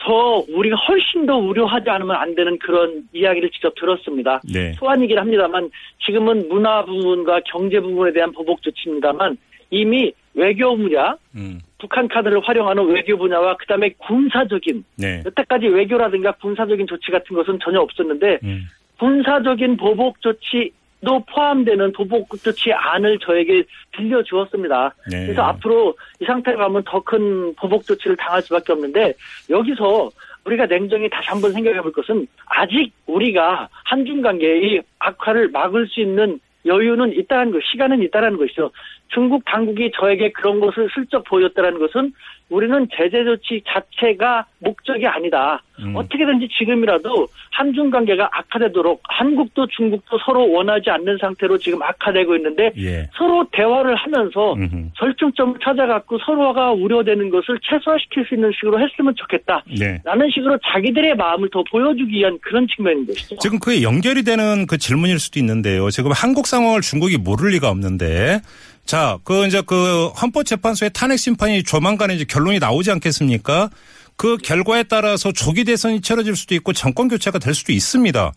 저 0.00 0.44
우리가 0.48 0.76
훨씬 0.76 1.26
더 1.26 1.36
우려하지 1.36 1.90
않으면 1.90 2.14
안 2.14 2.34
되는 2.34 2.56
그런 2.58 3.08
이야기를 3.12 3.50
직접 3.50 3.74
들었습니다. 3.74 4.40
네. 4.52 4.72
소환이긴 4.74 5.18
합니다만 5.18 5.70
지금은 6.04 6.48
문화 6.48 6.84
부분과 6.84 7.40
경제 7.46 7.80
부분에 7.80 8.12
대한 8.12 8.30
보복 8.32 8.62
조치입니다만 8.62 9.36
이미 9.70 10.12
외교 10.34 10.76
분야, 10.76 11.16
음. 11.34 11.60
북한 11.78 12.06
카드를 12.08 12.40
활용하는 12.40 12.86
외교 12.86 13.18
분야와 13.18 13.56
그다음에 13.56 13.90
군사적인 13.98 14.84
네. 14.96 15.22
여태까지 15.26 15.66
외교라든가 15.66 16.32
군사적인 16.32 16.86
조치 16.86 17.10
같은 17.10 17.34
것은 17.34 17.58
전혀 17.62 17.80
없었는데 17.80 18.38
음. 18.44 18.62
군사적인 18.98 19.76
보복 19.76 20.20
조치 20.20 20.72
도 21.04 21.22
포함되는 21.32 21.92
보복 21.92 22.30
조치 22.42 22.72
안을 22.72 23.18
저에게 23.20 23.62
들려주었습니다. 23.92 24.94
네. 25.10 25.26
그래서 25.26 25.42
앞으로 25.42 25.94
이 26.20 26.24
상태로 26.24 26.58
가면 26.58 26.82
더 26.84 27.00
큰 27.00 27.54
보복 27.54 27.84
조치를 27.84 28.16
당할 28.16 28.42
수밖에 28.42 28.72
없는데 28.72 29.14
여기서 29.48 30.10
우리가 30.44 30.66
냉정히 30.66 31.08
다시 31.08 31.28
한번 31.28 31.52
생각해 31.52 31.80
볼 31.80 31.92
것은 31.92 32.26
아직 32.46 32.92
우리가 33.06 33.68
한중 33.84 34.22
관계의 34.22 34.82
악화를 34.98 35.48
막을 35.50 35.86
수 35.86 36.00
있는 36.00 36.40
여유는 36.66 37.12
있다는 37.12 37.52
것, 37.52 37.62
시간은 37.70 38.02
있다는 38.02 38.36
것이죠. 38.36 38.70
중국 39.08 39.44
당국이 39.46 39.90
저에게 39.94 40.32
그런 40.32 40.60
것을 40.60 40.88
슬쩍 40.94 41.24
보였다는 41.24 41.78
것은 41.78 42.12
우리는 42.50 42.88
제재 42.92 43.24
조치 43.24 43.62
자체가 43.66 44.46
목적이 44.58 45.06
아니다. 45.06 45.62
음. 45.80 45.96
어떻게든지 45.96 46.48
지금이라도 46.58 47.28
한중 47.52 47.90
관계가 47.90 48.28
악화되도록 48.32 49.02
한국도 49.08 49.66
중국도 49.68 50.18
서로 50.24 50.50
원하지 50.50 50.90
않는 50.90 51.18
상태로 51.20 51.58
지금 51.58 51.82
악화되고 51.82 52.36
있는데 52.36 52.72
예. 52.78 53.08
서로 53.16 53.46
대화를 53.52 53.94
하면서 53.96 54.54
음흠. 54.54 54.90
절충점을 54.96 55.54
찾아갖고 55.62 56.18
서로가 56.24 56.72
우려되는 56.72 57.30
것을 57.30 57.58
최소화시킬 57.62 58.26
수 58.26 58.34
있는 58.34 58.50
식으로 58.54 58.80
했으면 58.80 59.14
좋겠다. 59.16 59.62
네. 59.78 60.00
라는 60.04 60.28
식으로 60.30 60.58
자기들의 60.72 61.16
마음을 61.16 61.48
더 61.50 61.62
보여주기 61.70 62.18
위한 62.18 62.38
그런 62.40 62.66
측면인 62.74 63.06
것이죠. 63.06 63.36
지금 63.38 63.58
그게 63.58 63.82
연결이 63.82 64.22
되는 64.22 64.66
그 64.66 64.78
질문일 64.78 65.18
수도 65.18 65.38
있는데요. 65.38 65.90
지금 65.90 66.12
한국 66.12 66.46
상황을 66.46 66.80
중국이 66.80 67.16
모를 67.16 67.50
리가 67.50 67.68
없는데 67.70 68.40
자, 68.88 69.18
그 69.22 69.46
이제 69.46 69.62
그 69.66 70.08
헌법재판소의 70.08 70.92
탄핵 70.94 71.18
심판이 71.18 71.62
조만간에 71.62 72.14
이제 72.14 72.24
결론이 72.24 72.58
나오지 72.58 72.90
않겠습니까? 72.90 73.68
그 74.18 74.36
결과에 74.36 74.82
따라서 74.82 75.30
조기 75.32 75.64
대선이 75.64 76.00
치러질 76.00 76.34
수도 76.34 76.54
있고 76.56 76.72
정권 76.72 77.08
교체가 77.08 77.38
될 77.38 77.54
수도 77.54 77.72
있습니다. 77.72 78.32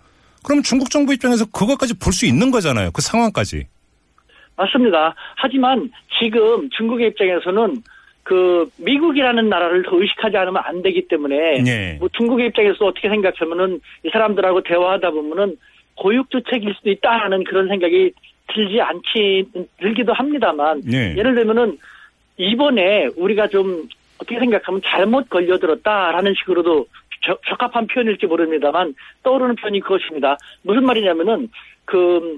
그럼 0.45 0.61
중국 0.61 0.89
정부 0.91 1.11
입장에서 1.13 1.45
그것까지 1.45 1.97
볼 1.97 2.13
수 2.13 2.25
있는 2.25 2.51
거잖아요. 2.51 2.91
그 2.91 3.01
상황까지. 3.01 3.65
맞습니다. 4.55 5.15
하지만 5.37 5.89
지금 6.19 6.69
중국의 6.69 7.09
입장에서는 7.09 7.81
그 8.23 8.69
미국이라는 8.77 9.49
나라를 9.49 9.81
더 9.83 9.99
의식하지 9.99 10.37
않으면 10.37 10.61
안 10.63 10.83
되기 10.83 11.07
때문에 11.07 11.61
네. 11.63 11.97
뭐 11.99 12.07
중국의 12.09 12.49
입장에서 12.49 12.85
어떻게 12.85 13.09
생각하면은 13.09 13.81
이 14.05 14.09
사람들하고 14.09 14.61
대화하다 14.61 15.09
보면은 15.09 15.57
고육주책일 15.95 16.75
수도 16.75 16.91
있다라는 16.91 17.43
그런 17.43 17.67
생각이 17.67 18.11
들지 18.53 18.79
않지 18.79 19.45
들기도 19.79 20.13
합니다만 20.13 20.81
네. 20.85 21.15
예를 21.17 21.33
들면은 21.33 21.77
이번에 22.37 23.07
우리가 23.15 23.47
좀 23.47 23.87
어떻게 24.21 24.39
생각하면 24.39 24.81
잘못 24.85 25.29
걸려들었다라는 25.29 26.33
식으로도 26.39 26.85
적- 27.23 27.41
적합한 27.47 27.87
표현일지 27.87 28.27
모릅니다만 28.27 28.93
떠오르는 29.23 29.55
표현이 29.55 29.79
그것입니다. 29.81 30.37
무슨 30.63 30.85
말이냐면은 30.85 31.49
그 31.85 32.37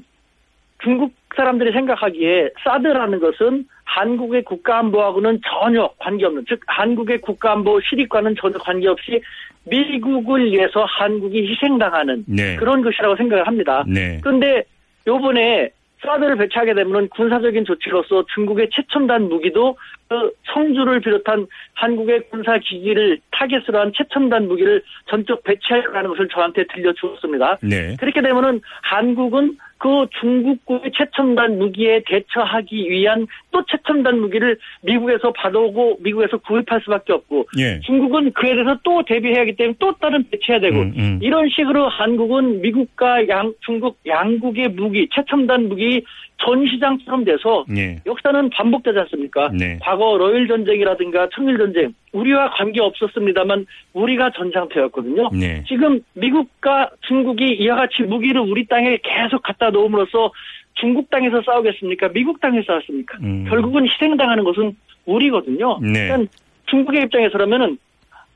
중국 0.82 1.13
사람들이 1.36 1.72
생각하기에 1.72 2.50
사드라는 2.63 3.19
것은 3.19 3.65
한국의 3.86 4.43
국가안보하고는 4.43 5.39
전혀 5.48 5.89
관계없는 6.00 6.46
즉 6.48 6.60
한국의 6.67 7.22
국가안보 7.22 7.80
실익과는 7.82 8.36
전혀 8.39 8.58
관계없이 8.58 9.22
미국을 9.65 10.52
위해서 10.52 10.84
한국이 10.86 11.48
희생당하는 11.50 12.26
네. 12.28 12.56
그런 12.58 12.82
것이라고 12.82 13.15
생각을 13.15 13.48
합니다. 13.48 13.84
네. 13.88 14.19
그런데 14.22 14.63
요번에 15.08 15.69
사드를 16.06 16.36
배치하게 16.38 16.74
되면 16.74 17.10
군사적인 17.10 17.66
조치로서 17.66 18.26
중국의 18.34 18.70
최첨단 18.72 19.24
무기도 19.30 19.78
그 20.10 20.32
성주를 20.54 21.00
비롯한 21.02 21.48
한국의 21.74 22.30
군사 22.30 22.58
기기를 22.58 23.20
타겟으로 23.32 23.80
한 23.80 23.92
최첨단 23.96 24.48
무기를 24.48 24.84
전적 25.10 25.44
배치하려는 25.44 26.10
것을 26.10 26.28
저한테 26.30 26.66
들려주었습니다. 26.74 27.60
네. 27.63 27.96
그렇게 28.00 28.22
되면은 28.22 28.62
한국은 28.82 29.58
그 29.84 30.08
중국군의 30.22 30.93
최첨단 30.98 31.60
무기에 31.60 32.04
대처하기 32.08 32.89
위한 32.89 33.28
또 33.52 33.62
최첨단 33.65 34.17
무기를 34.17 34.58
미국에서 34.82 35.34
받아오고 35.34 35.98
미국에서 36.00 36.38
구입할 36.38 36.80
수밖에 36.86 37.12
없고 37.12 37.48
예. 37.60 37.82
중국은 37.82 38.32
그에 38.32 38.54
대해서 38.54 38.80
또 38.82 39.04
대비해야 39.04 39.41
하기 39.41 39.58
때문에 39.58 39.76
또 39.80 39.93
다른 40.00 40.24
배치해야 40.30 40.62
되고 40.62 40.80
음, 40.80 40.93
음. 40.96 41.19
이런 41.22 41.50
식으로 41.50 41.89
한국은 41.89 42.62
미국과 42.62 43.28
양, 43.28 43.54
중국 43.65 44.00
양국의 44.08 44.69
무기 44.69 45.10
최첨단 45.13 45.67
무기 45.67 46.02
전시장처럼 46.38 47.26
돼서 47.26 47.65
예. 47.76 47.98
역사는 48.06 48.52
반복되지 48.52 48.98
않습니까? 49.00 49.50
네. 49.52 49.80
과거 49.82 50.17
러일 50.17 50.48
전쟁이라든가 50.48 51.28
청일 51.34 51.58
전쟁 51.58 51.93
우리와 52.13 52.52
관계 52.52 52.80
없었습니다만 52.80 53.65
우리가 53.93 54.32
전장터였거든요. 54.32 55.30
네. 55.34 55.63
지금 55.67 55.99
미국과 56.13 56.91
중국이 57.02 57.54
이와 57.56 57.76
같이 57.76 58.04
무기를 58.04 58.41
우리 58.41 58.65
땅에 58.65 58.97
계속 59.04 59.41
갖다 59.41 59.69
놓음으로써 59.71 60.32
중국 60.76 61.10
땅에서 61.10 61.41
싸우겠습니까? 61.41 62.10
미국 62.10 62.39
땅에서 62.39 62.65
싸웠습니까? 62.67 63.17
음. 63.21 63.45
결국은 63.49 63.88
희생당하는 63.88 64.43
것은 64.43 64.76
우리거든요. 65.06 65.80
네. 65.82 66.08
그러니까 66.08 66.32
중국의 66.67 67.04
입장에서라면은 67.04 67.78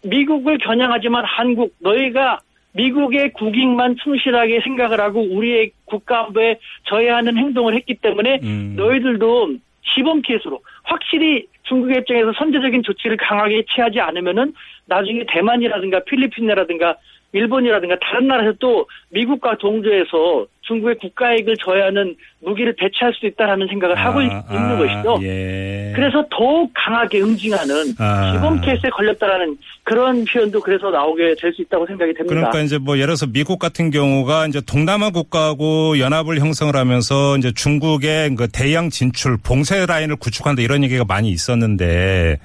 미국을 0.03 0.57
겨냥하지만 0.57 1.23
한국 1.25 1.73
너희가 1.79 2.39
미국의 2.73 3.33
국익만 3.33 3.95
충실하게 4.03 4.61
생각을 4.61 5.01
하고 5.01 5.21
우리의 5.21 5.71
국가안보에 5.85 6.59
저해하는 6.83 7.37
행동을 7.37 7.73
했기 7.73 7.95
때문에 7.95 8.39
음. 8.43 8.73
너희들도 8.75 9.55
시범 9.81 10.21
케이스로 10.21 10.59
확실히 10.87 11.47
중국의 11.63 11.97
입장에서 11.97 12.33
선제적인 12.33 12.83
조치를 12.83 13.17
강하게 13.17 13.63
취하지 13.73 13.99
않으면은 13.99 14.53
나중에 14.85 15.25
대만이라든가 15.27 15.99
필리핀이라든가 16.05 16.95
일본이라든가 17.33 17.97
다른 17.99 18.27
나라에서 18.27 18.53
또 18.59 18.87
미국과 19.09 19.57
동조해서 19.57 20.47
중국의 20.67 20.95
국가익을 21.01 21.55
저해하는 21.63 22.15
무기를 22.43 22.75
배치할 22.75 23.13
수 23.13 23.25
있다라는 23.25 23.67
생각을 23.67 23.97
하고 23.97 24.21
있, 24.21 24.29
아, 24.29 24.43
는 24.51 24.77
것이죠. 24.77 25.19
예. 25.23 25.93
그래서 25.95 26.25
더욱 26.29 26.71
강하게 26.75 27.21
응징하는 27.21 27.93
아. 27.97 28.33
시범 28.33 28.61
케이스에 28.61 28.89
걸렸다라는 28.89 29.57
그런 29.83 30.25
표현도 30.25 30.59
그래서 30.61 30.89
나오게 30.91 31.35
될 31.39 31.53
수 31.53 31.61
있다고 31.61 31.87
생각이 31.87 32.13
됩니다. 32.13 32.35
그러니까 32.35 32.59
이제 32.59 32.77
뭐 32.77 32.95
예를 32.97 33.07
들어서 33.07 33.25
미국 33.25 33.57
같은 33.57 33.89
경우가 33.89 34.47
이제 34.47 34.61
동남아 34.61 35.09
국가하고 35.11 35.97
연합을 35.99 36.39
형성을 36.39 36.75
하면서 36.75 37.37
이제 37.37 37.51
중국의 37.53 38.35
그 38.35 38.47
대양 38.49 38.89
진출 38.89 39.37
봉쇄 39.37 39.85
라인을 39.85 40.17
구축한다 40.17 40.61
이런 40.61 40.83
얘기가 40.83 41.05
많이 41.05 41.29
있었는데 41.29 42.37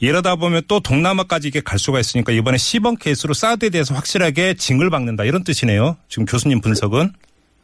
이러다 0.00 0.36
보면 0.36 0.62
또 0.68 0.80
동남아까지 0.80 1.48
이게 1.48 1.60
갈 1.60 1.78
수가 1.78 2.00
있으니까 2.00 2.32
이번에 2.32 2.58
시범 2.58 2.96
케이스로 2.96 3.34
사드에 3.34 3.70
대해서 3.70 3.94
확실하게 3.94 4.54
징을 4.54 4.90
박는다 4.90 5.24
이런 5.24 5.44
뜻이네요. 5.44 5.96
지금 6.08 6.24
교수님 6.26 6.60
분석은. 6.60 7.12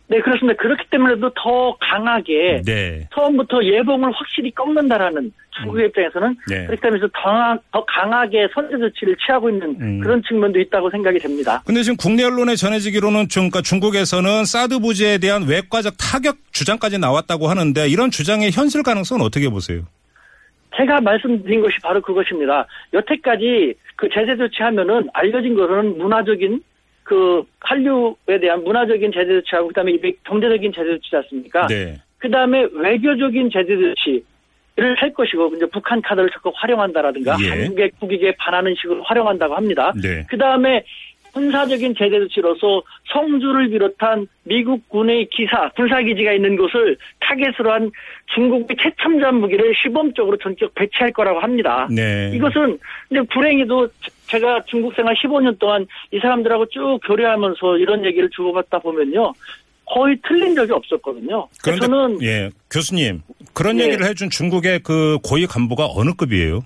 네, 0.09 0.21
그렇습니다. 0.21 0.61
그렇기 0.61 0.85
때문에도 0.91 1.31
더 1.35 1.77
강하게 1.79 2.63
네. 2.65 3.07
처음부터 3.15 3.63
예봉을 3.63 4.11
확실히 4.11 4.51
꺾는다라는 4.53 5.31
중국의 5.61 5.89
입장에서는 5.89 6.37
네. 6.49 6.67
그렇기 6.67 6.81
때문에 6.81 7.01
더, 7.01 7.09
강하, 7.13 7.59
더 7.73 7.85
강하게 7.85 8.49
선제 8.55 8.79
조치를 8.79 9.17
취하고 9.17 9.51
있는 9.51 9.77
음. 9.81 10.01
그런 10.01 10.23
측면도 10.27 10.59
있다고 10.61 10.91
생각이 10.91 11.19
됩니다. 11.19 11.63
근데 11.67 11.83
지금 11.83 11.97
국내 11.97 12.25
언론에 12.25 12.57
전해지기로는 12.57 13.29
중, 13.29 13.51
그러니까 13.51 13.61
중국에서는 13.61 14.47
사드 14.47 14.79
부지에 14.79 15.19
대한 15.19 15.47
외과적 15.47 15.95
타격 15.99 16.37
주장까지 16.53 16.99
나왔다고 16.99 17.49
하는데 17.49 17.87
이런 17.89 18.11
주장의 18.11 18.51
현실 18.51 18.83
가능성은 18.83 19.23
어떻게 19.23 19.51
보세요? 19.51 19.83
제가 20.77 21.01
말씀드린 21.01 21.61
것이 21.61 21.77
바로 21.83 22.01
그것입니다. 22.01 22.67
여태까지 22.95 23.75
그 23.97 24.09
제재 24.15 24.37
조치하면은 24.37 25.09
알려진 25.13 25.55
것은 25.55 25.99
문화적인 25.99 26.63
그 27.09 27.43
한류에 27.61 28.39
대한 28.39 28.63
문화적인 28.63 29.11
제재 29.13 29.41
조치하고 29.41 29.69
그다음에 29.69 29.93
이 29.93 30.13
경제적인 30.25 30.73
제재 30.73 30.91
조치지 30.91 31.17
않습니까? 31.17 31.67
네. 31.67 31.97
그다음에 32.19 32.67
외교적인 32.71 33.49
제재 33.51 33.75
조치를 33.75 34.95
할 34.99 35.15
것이고 35.15 35.55
이제 35.57 35.65
북한 35.73 36.03
카드를 36.03 36.29
적극 36.31 36.53
활용한다라든가 36.57 37.39
예. 37.43 37.49
한국의 37.49 37.93
국익에 37.99 38.37
반하는 38.37 38.75
식으로 38.79 39.03
활용한다고 39.05 39.55
합니다. 39.55 39.91
네. 40.03 40.27
그다음에 40.29 40.85
군사적인 41.33 41.95
제재 41.97 42.19
조치로서 42.19 42.83
성주를 43.13 43.69
비롯한 43.71 44.27
미국 44.45 44.89
군의 44.89 45.29
기사, 45.31 45.69
군사기지가 45.71 46.33
있는 46.33 46.57
곳을 46.57 46.97
타겟으로 47.21 47.73
한 47.73 47.91
중국의 48.35 48.77
최첨단 48.81 49.37
무기를 49.37 49.73
시범적으로 49.83 50.37
전격 50.39 50.75
배치할 50.75 51.13
거라고 51.13 51.41
합니다. 51.41 51.89
네. 51.91 52.31
이것은 52.35 52.79
근데 53.09 53.23
불행히도 53.33 53.89
제가 54.27 54.63
중국 54.67 54.95
생활 54.95 55.15
15년 55.15 55.59
동안 55.59 55.87
이 56.13 56.19
사람들하고 56.19 56.67
쭉 56.67 56.99
교류하면서 57.07 57.79
이런 57.79 58.05
얘기를 58.05 58.29
주고받다 58.31 58.79
보면요. 58.79 59.33
거의 59.87 60.19
틀린 60.27 60.55
적이 60.55 60.73
없었거든요. 60.73 61.49
그런데 61.63 61.87
저는 61.87 62.23
예 62.23 62.51
교수님 62.71 63.23
그런 63.55 63.79
예. 63.81 63.85
얘기를 63.85 64.07
해준 64.07 64.29
중국의 64.29 64.81
그 64.81 65.19
고위 65.23 65.47
간부가 65.47 65.89
어느 65.95 66.13
급이에요? 66.13 66.61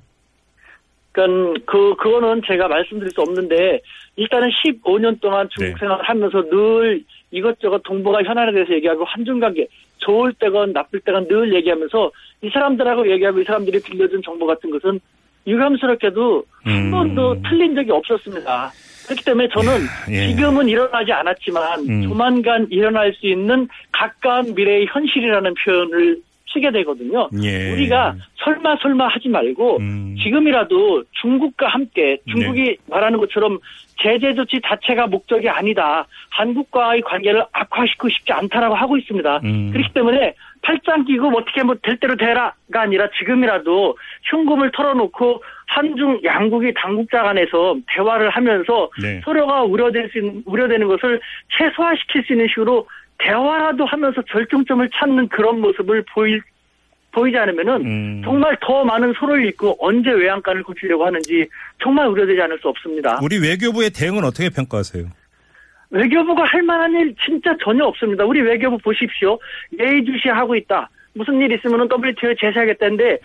그러니까 1.13 1.61
그 1.67 1.95
그거는 1.97 2.43
제가 2.47 2.69
말씀드릴 2.69 3.13
수 3.13 3.21
없는데 3.21 3.81
일단은 4.17 4.51
15년 4.51 5.21
동안 5.21 5.49
중국 5.51 5.73
네. 5.73 5.79
생활을 5.81 6.05
하면서 6.05 6.43
늘 6.51 7.03
이것저것 7.31 7.83
동북아 7.83 8.23
현안에 8.23 8.53
대해서 8.53 8.75
얘기하고 8.75 9.05
한중 9.05 9.41
관계 9.41 9.67
좋을 9.99 10.33
때건 10.35 10.73
나쁠 10.73 11.01
때건 11.01 11.29
늘 11.29 11.55
얘기하면서 11.55 12.11
이 12.43 12.51
사람들하고 12.51 13.11
얘기하고 13.11 13.41
이 13.41 13.45
사람들이 13.45 13.81
들려준 13.81 14.23
정보 14.23 14.47
같은 14.47 14.71
것은 14.71 15.01
유감스럽게도 15.47 16.45
한 16.65 16.73
음. 16.73 16.91
번도 16.91 17.43
틀린 17.49 17.75
적이 17.75 17.93
없었습니다. 17.93 18.71
그렇기 19.07 19.25
때문에 19.25 19.49
저는 19.49 19.73
예. 20.11 20.29
지금은 20.29 20.69
일어나지 20.69 21.13
않았지만 21.13 21.81
음. 21.89 22.03
조만간 22.03 22.67
일어날 22.71 23.13
수 23.15 23.27
있는 23.27 23.69
가까운 23.91 24.55
미래의 24.55 24.87
현실이라는 24.91 25.55
표현을 25.65 26.21
쓰게 26.53 26.71
되거든요. 26.71 27.29
예. 27.43 27.73
우리가 27.73 28.15
설마 28.37 28.77
설마 28.83 29.09
하지 29.09 29.29
말고 29.29 29.79
음. 29.79 30.17
지금이라도 30.23 31.05
중국과 31.21 31.69
함께 31.69 32.19
중국이 32.29 32.77
말하는 32.89 33.19
것처럼 33.19 33.59
제재 34.01 34.35
조치 34.35 34.61
자체가 34.65 35.07
목적이 35.07 35.49
아니다. 35.49 36.07
한국과의 36.31 37.03
관계를 37.03 37.45
악화시키고 37.53 38.09
싶지 38.09 38.33
않다라고 38.33 38.75
하고 38.75 38.97
있습니다. 38.97 39.41
음. 39.45 39.71
그렇기 39.73 39.93
때문에 39.93 40.35
팔짱 40.63 41.05
끼고 41.05 41.31
뭐 41.31 41.41
어떻게 41.41 41.63
뭐 41.63 41.75
될 41.83 41.97
대로 41.97 42.17
되라가 42.17 42.55
아니라 42.73 43.09
지금이라도 43.19 43.97
흉금을 44.31 44.71
털어놓고 44.73 45.43
한중 45.67 46.21
양국이 46.23 46.73
당국자 46.75 47.23
간에서 47.23 47.77
대화를 47.89 48.31
하면서 48.31 48.91
네. 49.03 49.21
서로가 49.25 49.63
우려될 49.63 50.11
수 50.11 50.19
있는, 50.19 50.43
우려되는 50.47 50.87
것을 50.87 51.21
최소화시킬 51.57 52.25
수 52.25 52.33
있는 52.35 52.47
식으로 52.49 52.87
대화라도 53.23 53.85
하면서 53.87 54.23
절정점을 54.31 54.89
찾는 54.93 55.29
그런 55.29 55.61
모습을 55.61 56.05
보일 56.15 56.43
보이지 57.13 57.37
않으면은 57.37 57.87
음. 57.87 58.23
정말 58.25 58.57
더 58.61 58.85
많은 58.85 59.13
소를 59.13 59.45
잃고 59.45 59.77
언제 59.81 60.11
외양간을 60.11 60.63
고치려고 60.63 61.05
하는지 61.05 61.47
정말 61.83 62.07
우려되지 62.09 62.41
않을 62.41 62.59
수 62.59 62.69
없습니다. 62.69 63.21
우리 63.23 63.39
외교부의 63.39 63.91
대응은 63.91 64.25
어떻게 64.25 64.49
평가하세요? 64.49 65.05
외교부가 65.91 66.45
할 66.45 66.63
만한 66.63 66.93
일 66.95 67.15
진짜 67.23 67.55
전혀 67.63 67.85
없습니다. 67.85 68.25
우리 68.25 68.41
외교부 68.41 68.79
보십시오. 68.79 69.39
예의주시하고 69.79 70.57
있다. 70.57 70.89
무슨 71.15 71.39
일 71.43 71.53
있으면은 71.53 71.87
WTO에 71.93 72.35
제시하겠다는데 72.41 73.19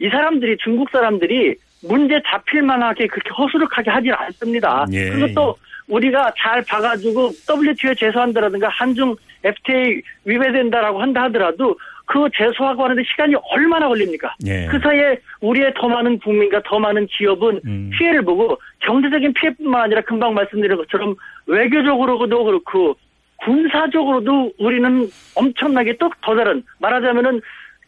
이 0.00 0.08
사람들이 0.08 0.56
중국 0.56 0.88
사람들이 0.90 1.54
문제 1.82 2.18
잡힐 2.26 2.62
만하게 2.62 3.06
그렇게 3.08 3.28
허술하게 3.30 3.90
하질 3.90 4.14
않습니다. 4.14 4.86
예. 4.92 5.10
그것도 5.10 5.54
우리가 5.88 6.32
잘 6.38 6.62
봐가지고 6.62 7.30
WTO에 7.48 7.94
제소한다라든가 7.94 8.68
한중 8.68 9.16
FTA 9.44 10.02
위배된다라고 10.24 11.00
한다 11.00 11.22
하더라도 11.24 11.76
그 12.06 12.26
제소하고 12.34 12.84
하는데 12.84 13.02
시간이 13.04 13.34
얼마나 13.50 13.86
걸립니까? 13.88 14.34
예. 14.46 14.66
그 14.66 14.78
사이에 14.78 15.18
우리의 15.40 15.74
더 15.76 15.88
많은 15.88 16.18
국민과 16.20 16.62
더 16.64 16.78
많은 16.78 17.06
기업은 17.06 17.60
음. 17.66 17.90
피해를 17.96 18.22
보고 18.22 18.58
경제적인 18.80 19.34
피해뿐만 19.34 19.82
아니라 19.82 20.00
금방 20.00 20.32
말씀드린 20.34 20.76
것처럼 20.76 21.14
외교적으로도 21.46 22.44
그렇고 22.44 22.96
군사적으로도 23.44 24.52
우리는 24.58 25.08
엄청나게 25.36 25.96
또 25.98 26.10
더 26.22 26.34
다른 26.34 26.62
말하자면은 26.80 27.40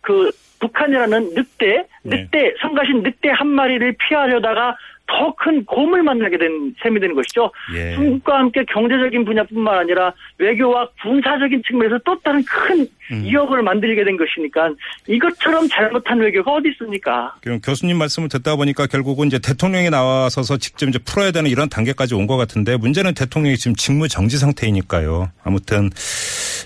그 0.02 0.30
북한이라는 0.60 1.34
늑대, 1.34 1.86
네. 2.04 2.22
늑대, 2.22 2.54
성가신 2.60 3.02
늑대 3.02 3.30
한 3.30 3.48
마리를 3.48 3.96
피하려다가 3.98 4.76
더 5.10 5.34
큰 5.42 5.64
곰을 5.64 6.02
만나게 6.02 6.36
된 6.38 6.74
셈이 6.82 7.00
되는 7.00 7.14
것이죠. 7.14 7.50
예. 7.74 7.94
중국과 7.94 8.38
함께 8.40 8.62
경제적인 8.72 9.24
분야뿐만 9.24 9.78
아니라 9.78 10.12
외교와 10.38 10.88
군사적인 11.02 11.62
측면에서 11.66 11.98
또 12.04 12.18
다른 12.20 12.42
큰 12.44 12.86
음. 13.10 13.22
이역을 13.24 13.62
만들게 13.62 14.04
된 14.04 14.16
것이니까 14.16 14.70
이것처럼 15.08 15.68
잘못한 15.68 16.18
외교가 16.20 16.52
어디 16.52 16.68
있습니까? 16.70 17.34
그럼 17.42 17.60
교수님 17.60 17.96
말씀을 17.98 18.28
듣다 18.28 18.56
보니까 18.56 18.86
결국은 18.86 19.26
이제 19.28 19.38
대통령이 19.38 19.90
나와서서 19.90 20.58
직접 20.58 20.88
이제 20.88 20.98
풀어야 20.98 21.30
되는 21.32 21.50
이런 21.50 21.68
단계까지 21.68 22.14
온 22.14 22.26
것 22.26 22.36
같은데 22.36 22.76
문제는 22.76 23.14
대통령이 23.14 23.56
지금 23.56 23.74
직무 23.74 24.06
정지 24.06 24.36
상태이니까요. 24.38 25.30
아무튼 25.42 25.90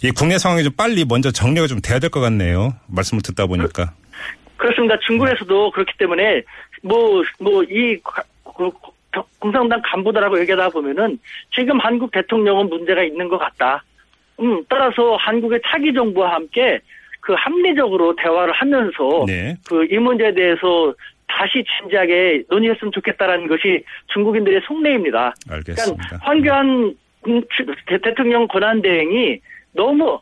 이 0.02 0.11
국내 0.11 0.37
상황이 0.37 0.62
좀 0.64 0.72
빨리 0.76 1.04
먼저 1.07 1.30
정리가 1.30 1.66
좀 1.68 1.80
돼야 1.80 1.98
될 1.98 2.11
것 2.11 2.20
같네요. 2.20 2.74
말씀을 2.88 3.22
듣다 3.22 3.46
보니까. 3.46 3.92
그렇습니다. 4.57 4.96
중국에서도 5.07 5.70
그렇기 5.70 5.92
때문에 5.98 6.42
뭐 6.83 7.22
뭐 7.40 7.62
이 7.64 7.96
공산당 9.38 9.81
간부다라고 9.85 10.40
얘기하다 10.40 10.71
보면은 10.71 11.19
지금 11.55 11.79
한국 11.79 12.11
대통령은 12.11 12.69
문제가 12.69 13.03
있는 13.03 13.29
것 13.29 13.38
같다. 13.38 13.85
음 14.40 14.64
따라서 14.69 15.17
한국의 15.17 15.61
차기 15.67 15.93
정부와 15.95 16.35
함께 16.35 16.81
그 17.21 17.35
합리적으로 17.35 18.14
대화를 18.17 18.53
하면서 18.53 19.25
네. 19.27 19.57
그이 19.69 19.99
문제에 19.99 20.35
대해서 20.35 20.93
다시 21.29 21.64
진지하게 21.81 22.43
논의했으면 22.51 22.93
좋겠다라는 22.93 23.47
것이 23.49 23.85
중국인들의 24.12 24.61
속내입니다. 24.67 25.35
알겠습니다. 25.49 26.05
그러니까 26.07 26.27
황교안 26.27 26.95
음, 27.27 27.43
대- 27.87 27.99
대통령 27.99 28.47
권한 28.49 28.83
대행이 28.83 29.38
너무 29.73 30.19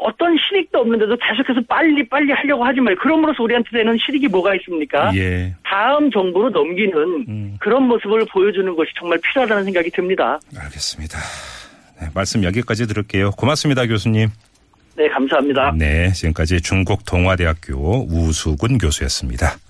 어떤 0.00 0.34
실익도 0.36 0.78
없는데도 0.78 1.16
계속해서 1.16 1.60
빨리 1.68 2.08
빨리 2.08 2.32
하려고 2.32 2.64
하지 2.64 2.80
말고 2.80 3.00
그럼으로써 3.00 3.42
우리한테 3.42 3.70
되는 3.70 3.96
실익이 3.98 4.28
뭐가 4.28 4.54
있습니까? 4.56 5.14
예. 5.14 5.54
다음 5.62 6.10
정부로 6.10 6.48
넘기는 6.48 6.96
음. 7.28 7.56
그런 7.60 7.84
모습을 7.84 8.24
보여주는 8.32 8.74
것이 8.74 8.90
정말 8.98 9.18
필요하다는 9.18 9.64
생각이 9.64 9.90
듭니다. 9.90 10.40
알겠습니다. 10.56 11.18
네, 12.00 12.08
말씀 12.14 12.42
여기까지 12.42 12.86
들을게요. 12.86 13.32
고맙습니다, 13.32 13.86
교수님. 13.86 14.28
네, 14.96 15.08
감사합니다. 15.08 15.72
네, 15.76 16.10
지금까지 16.12 16.60
중국 16.62 17.04
동아대학교 17.04 18.06
우수근 18.10 18.78
교수였습니다. 18.78 19.56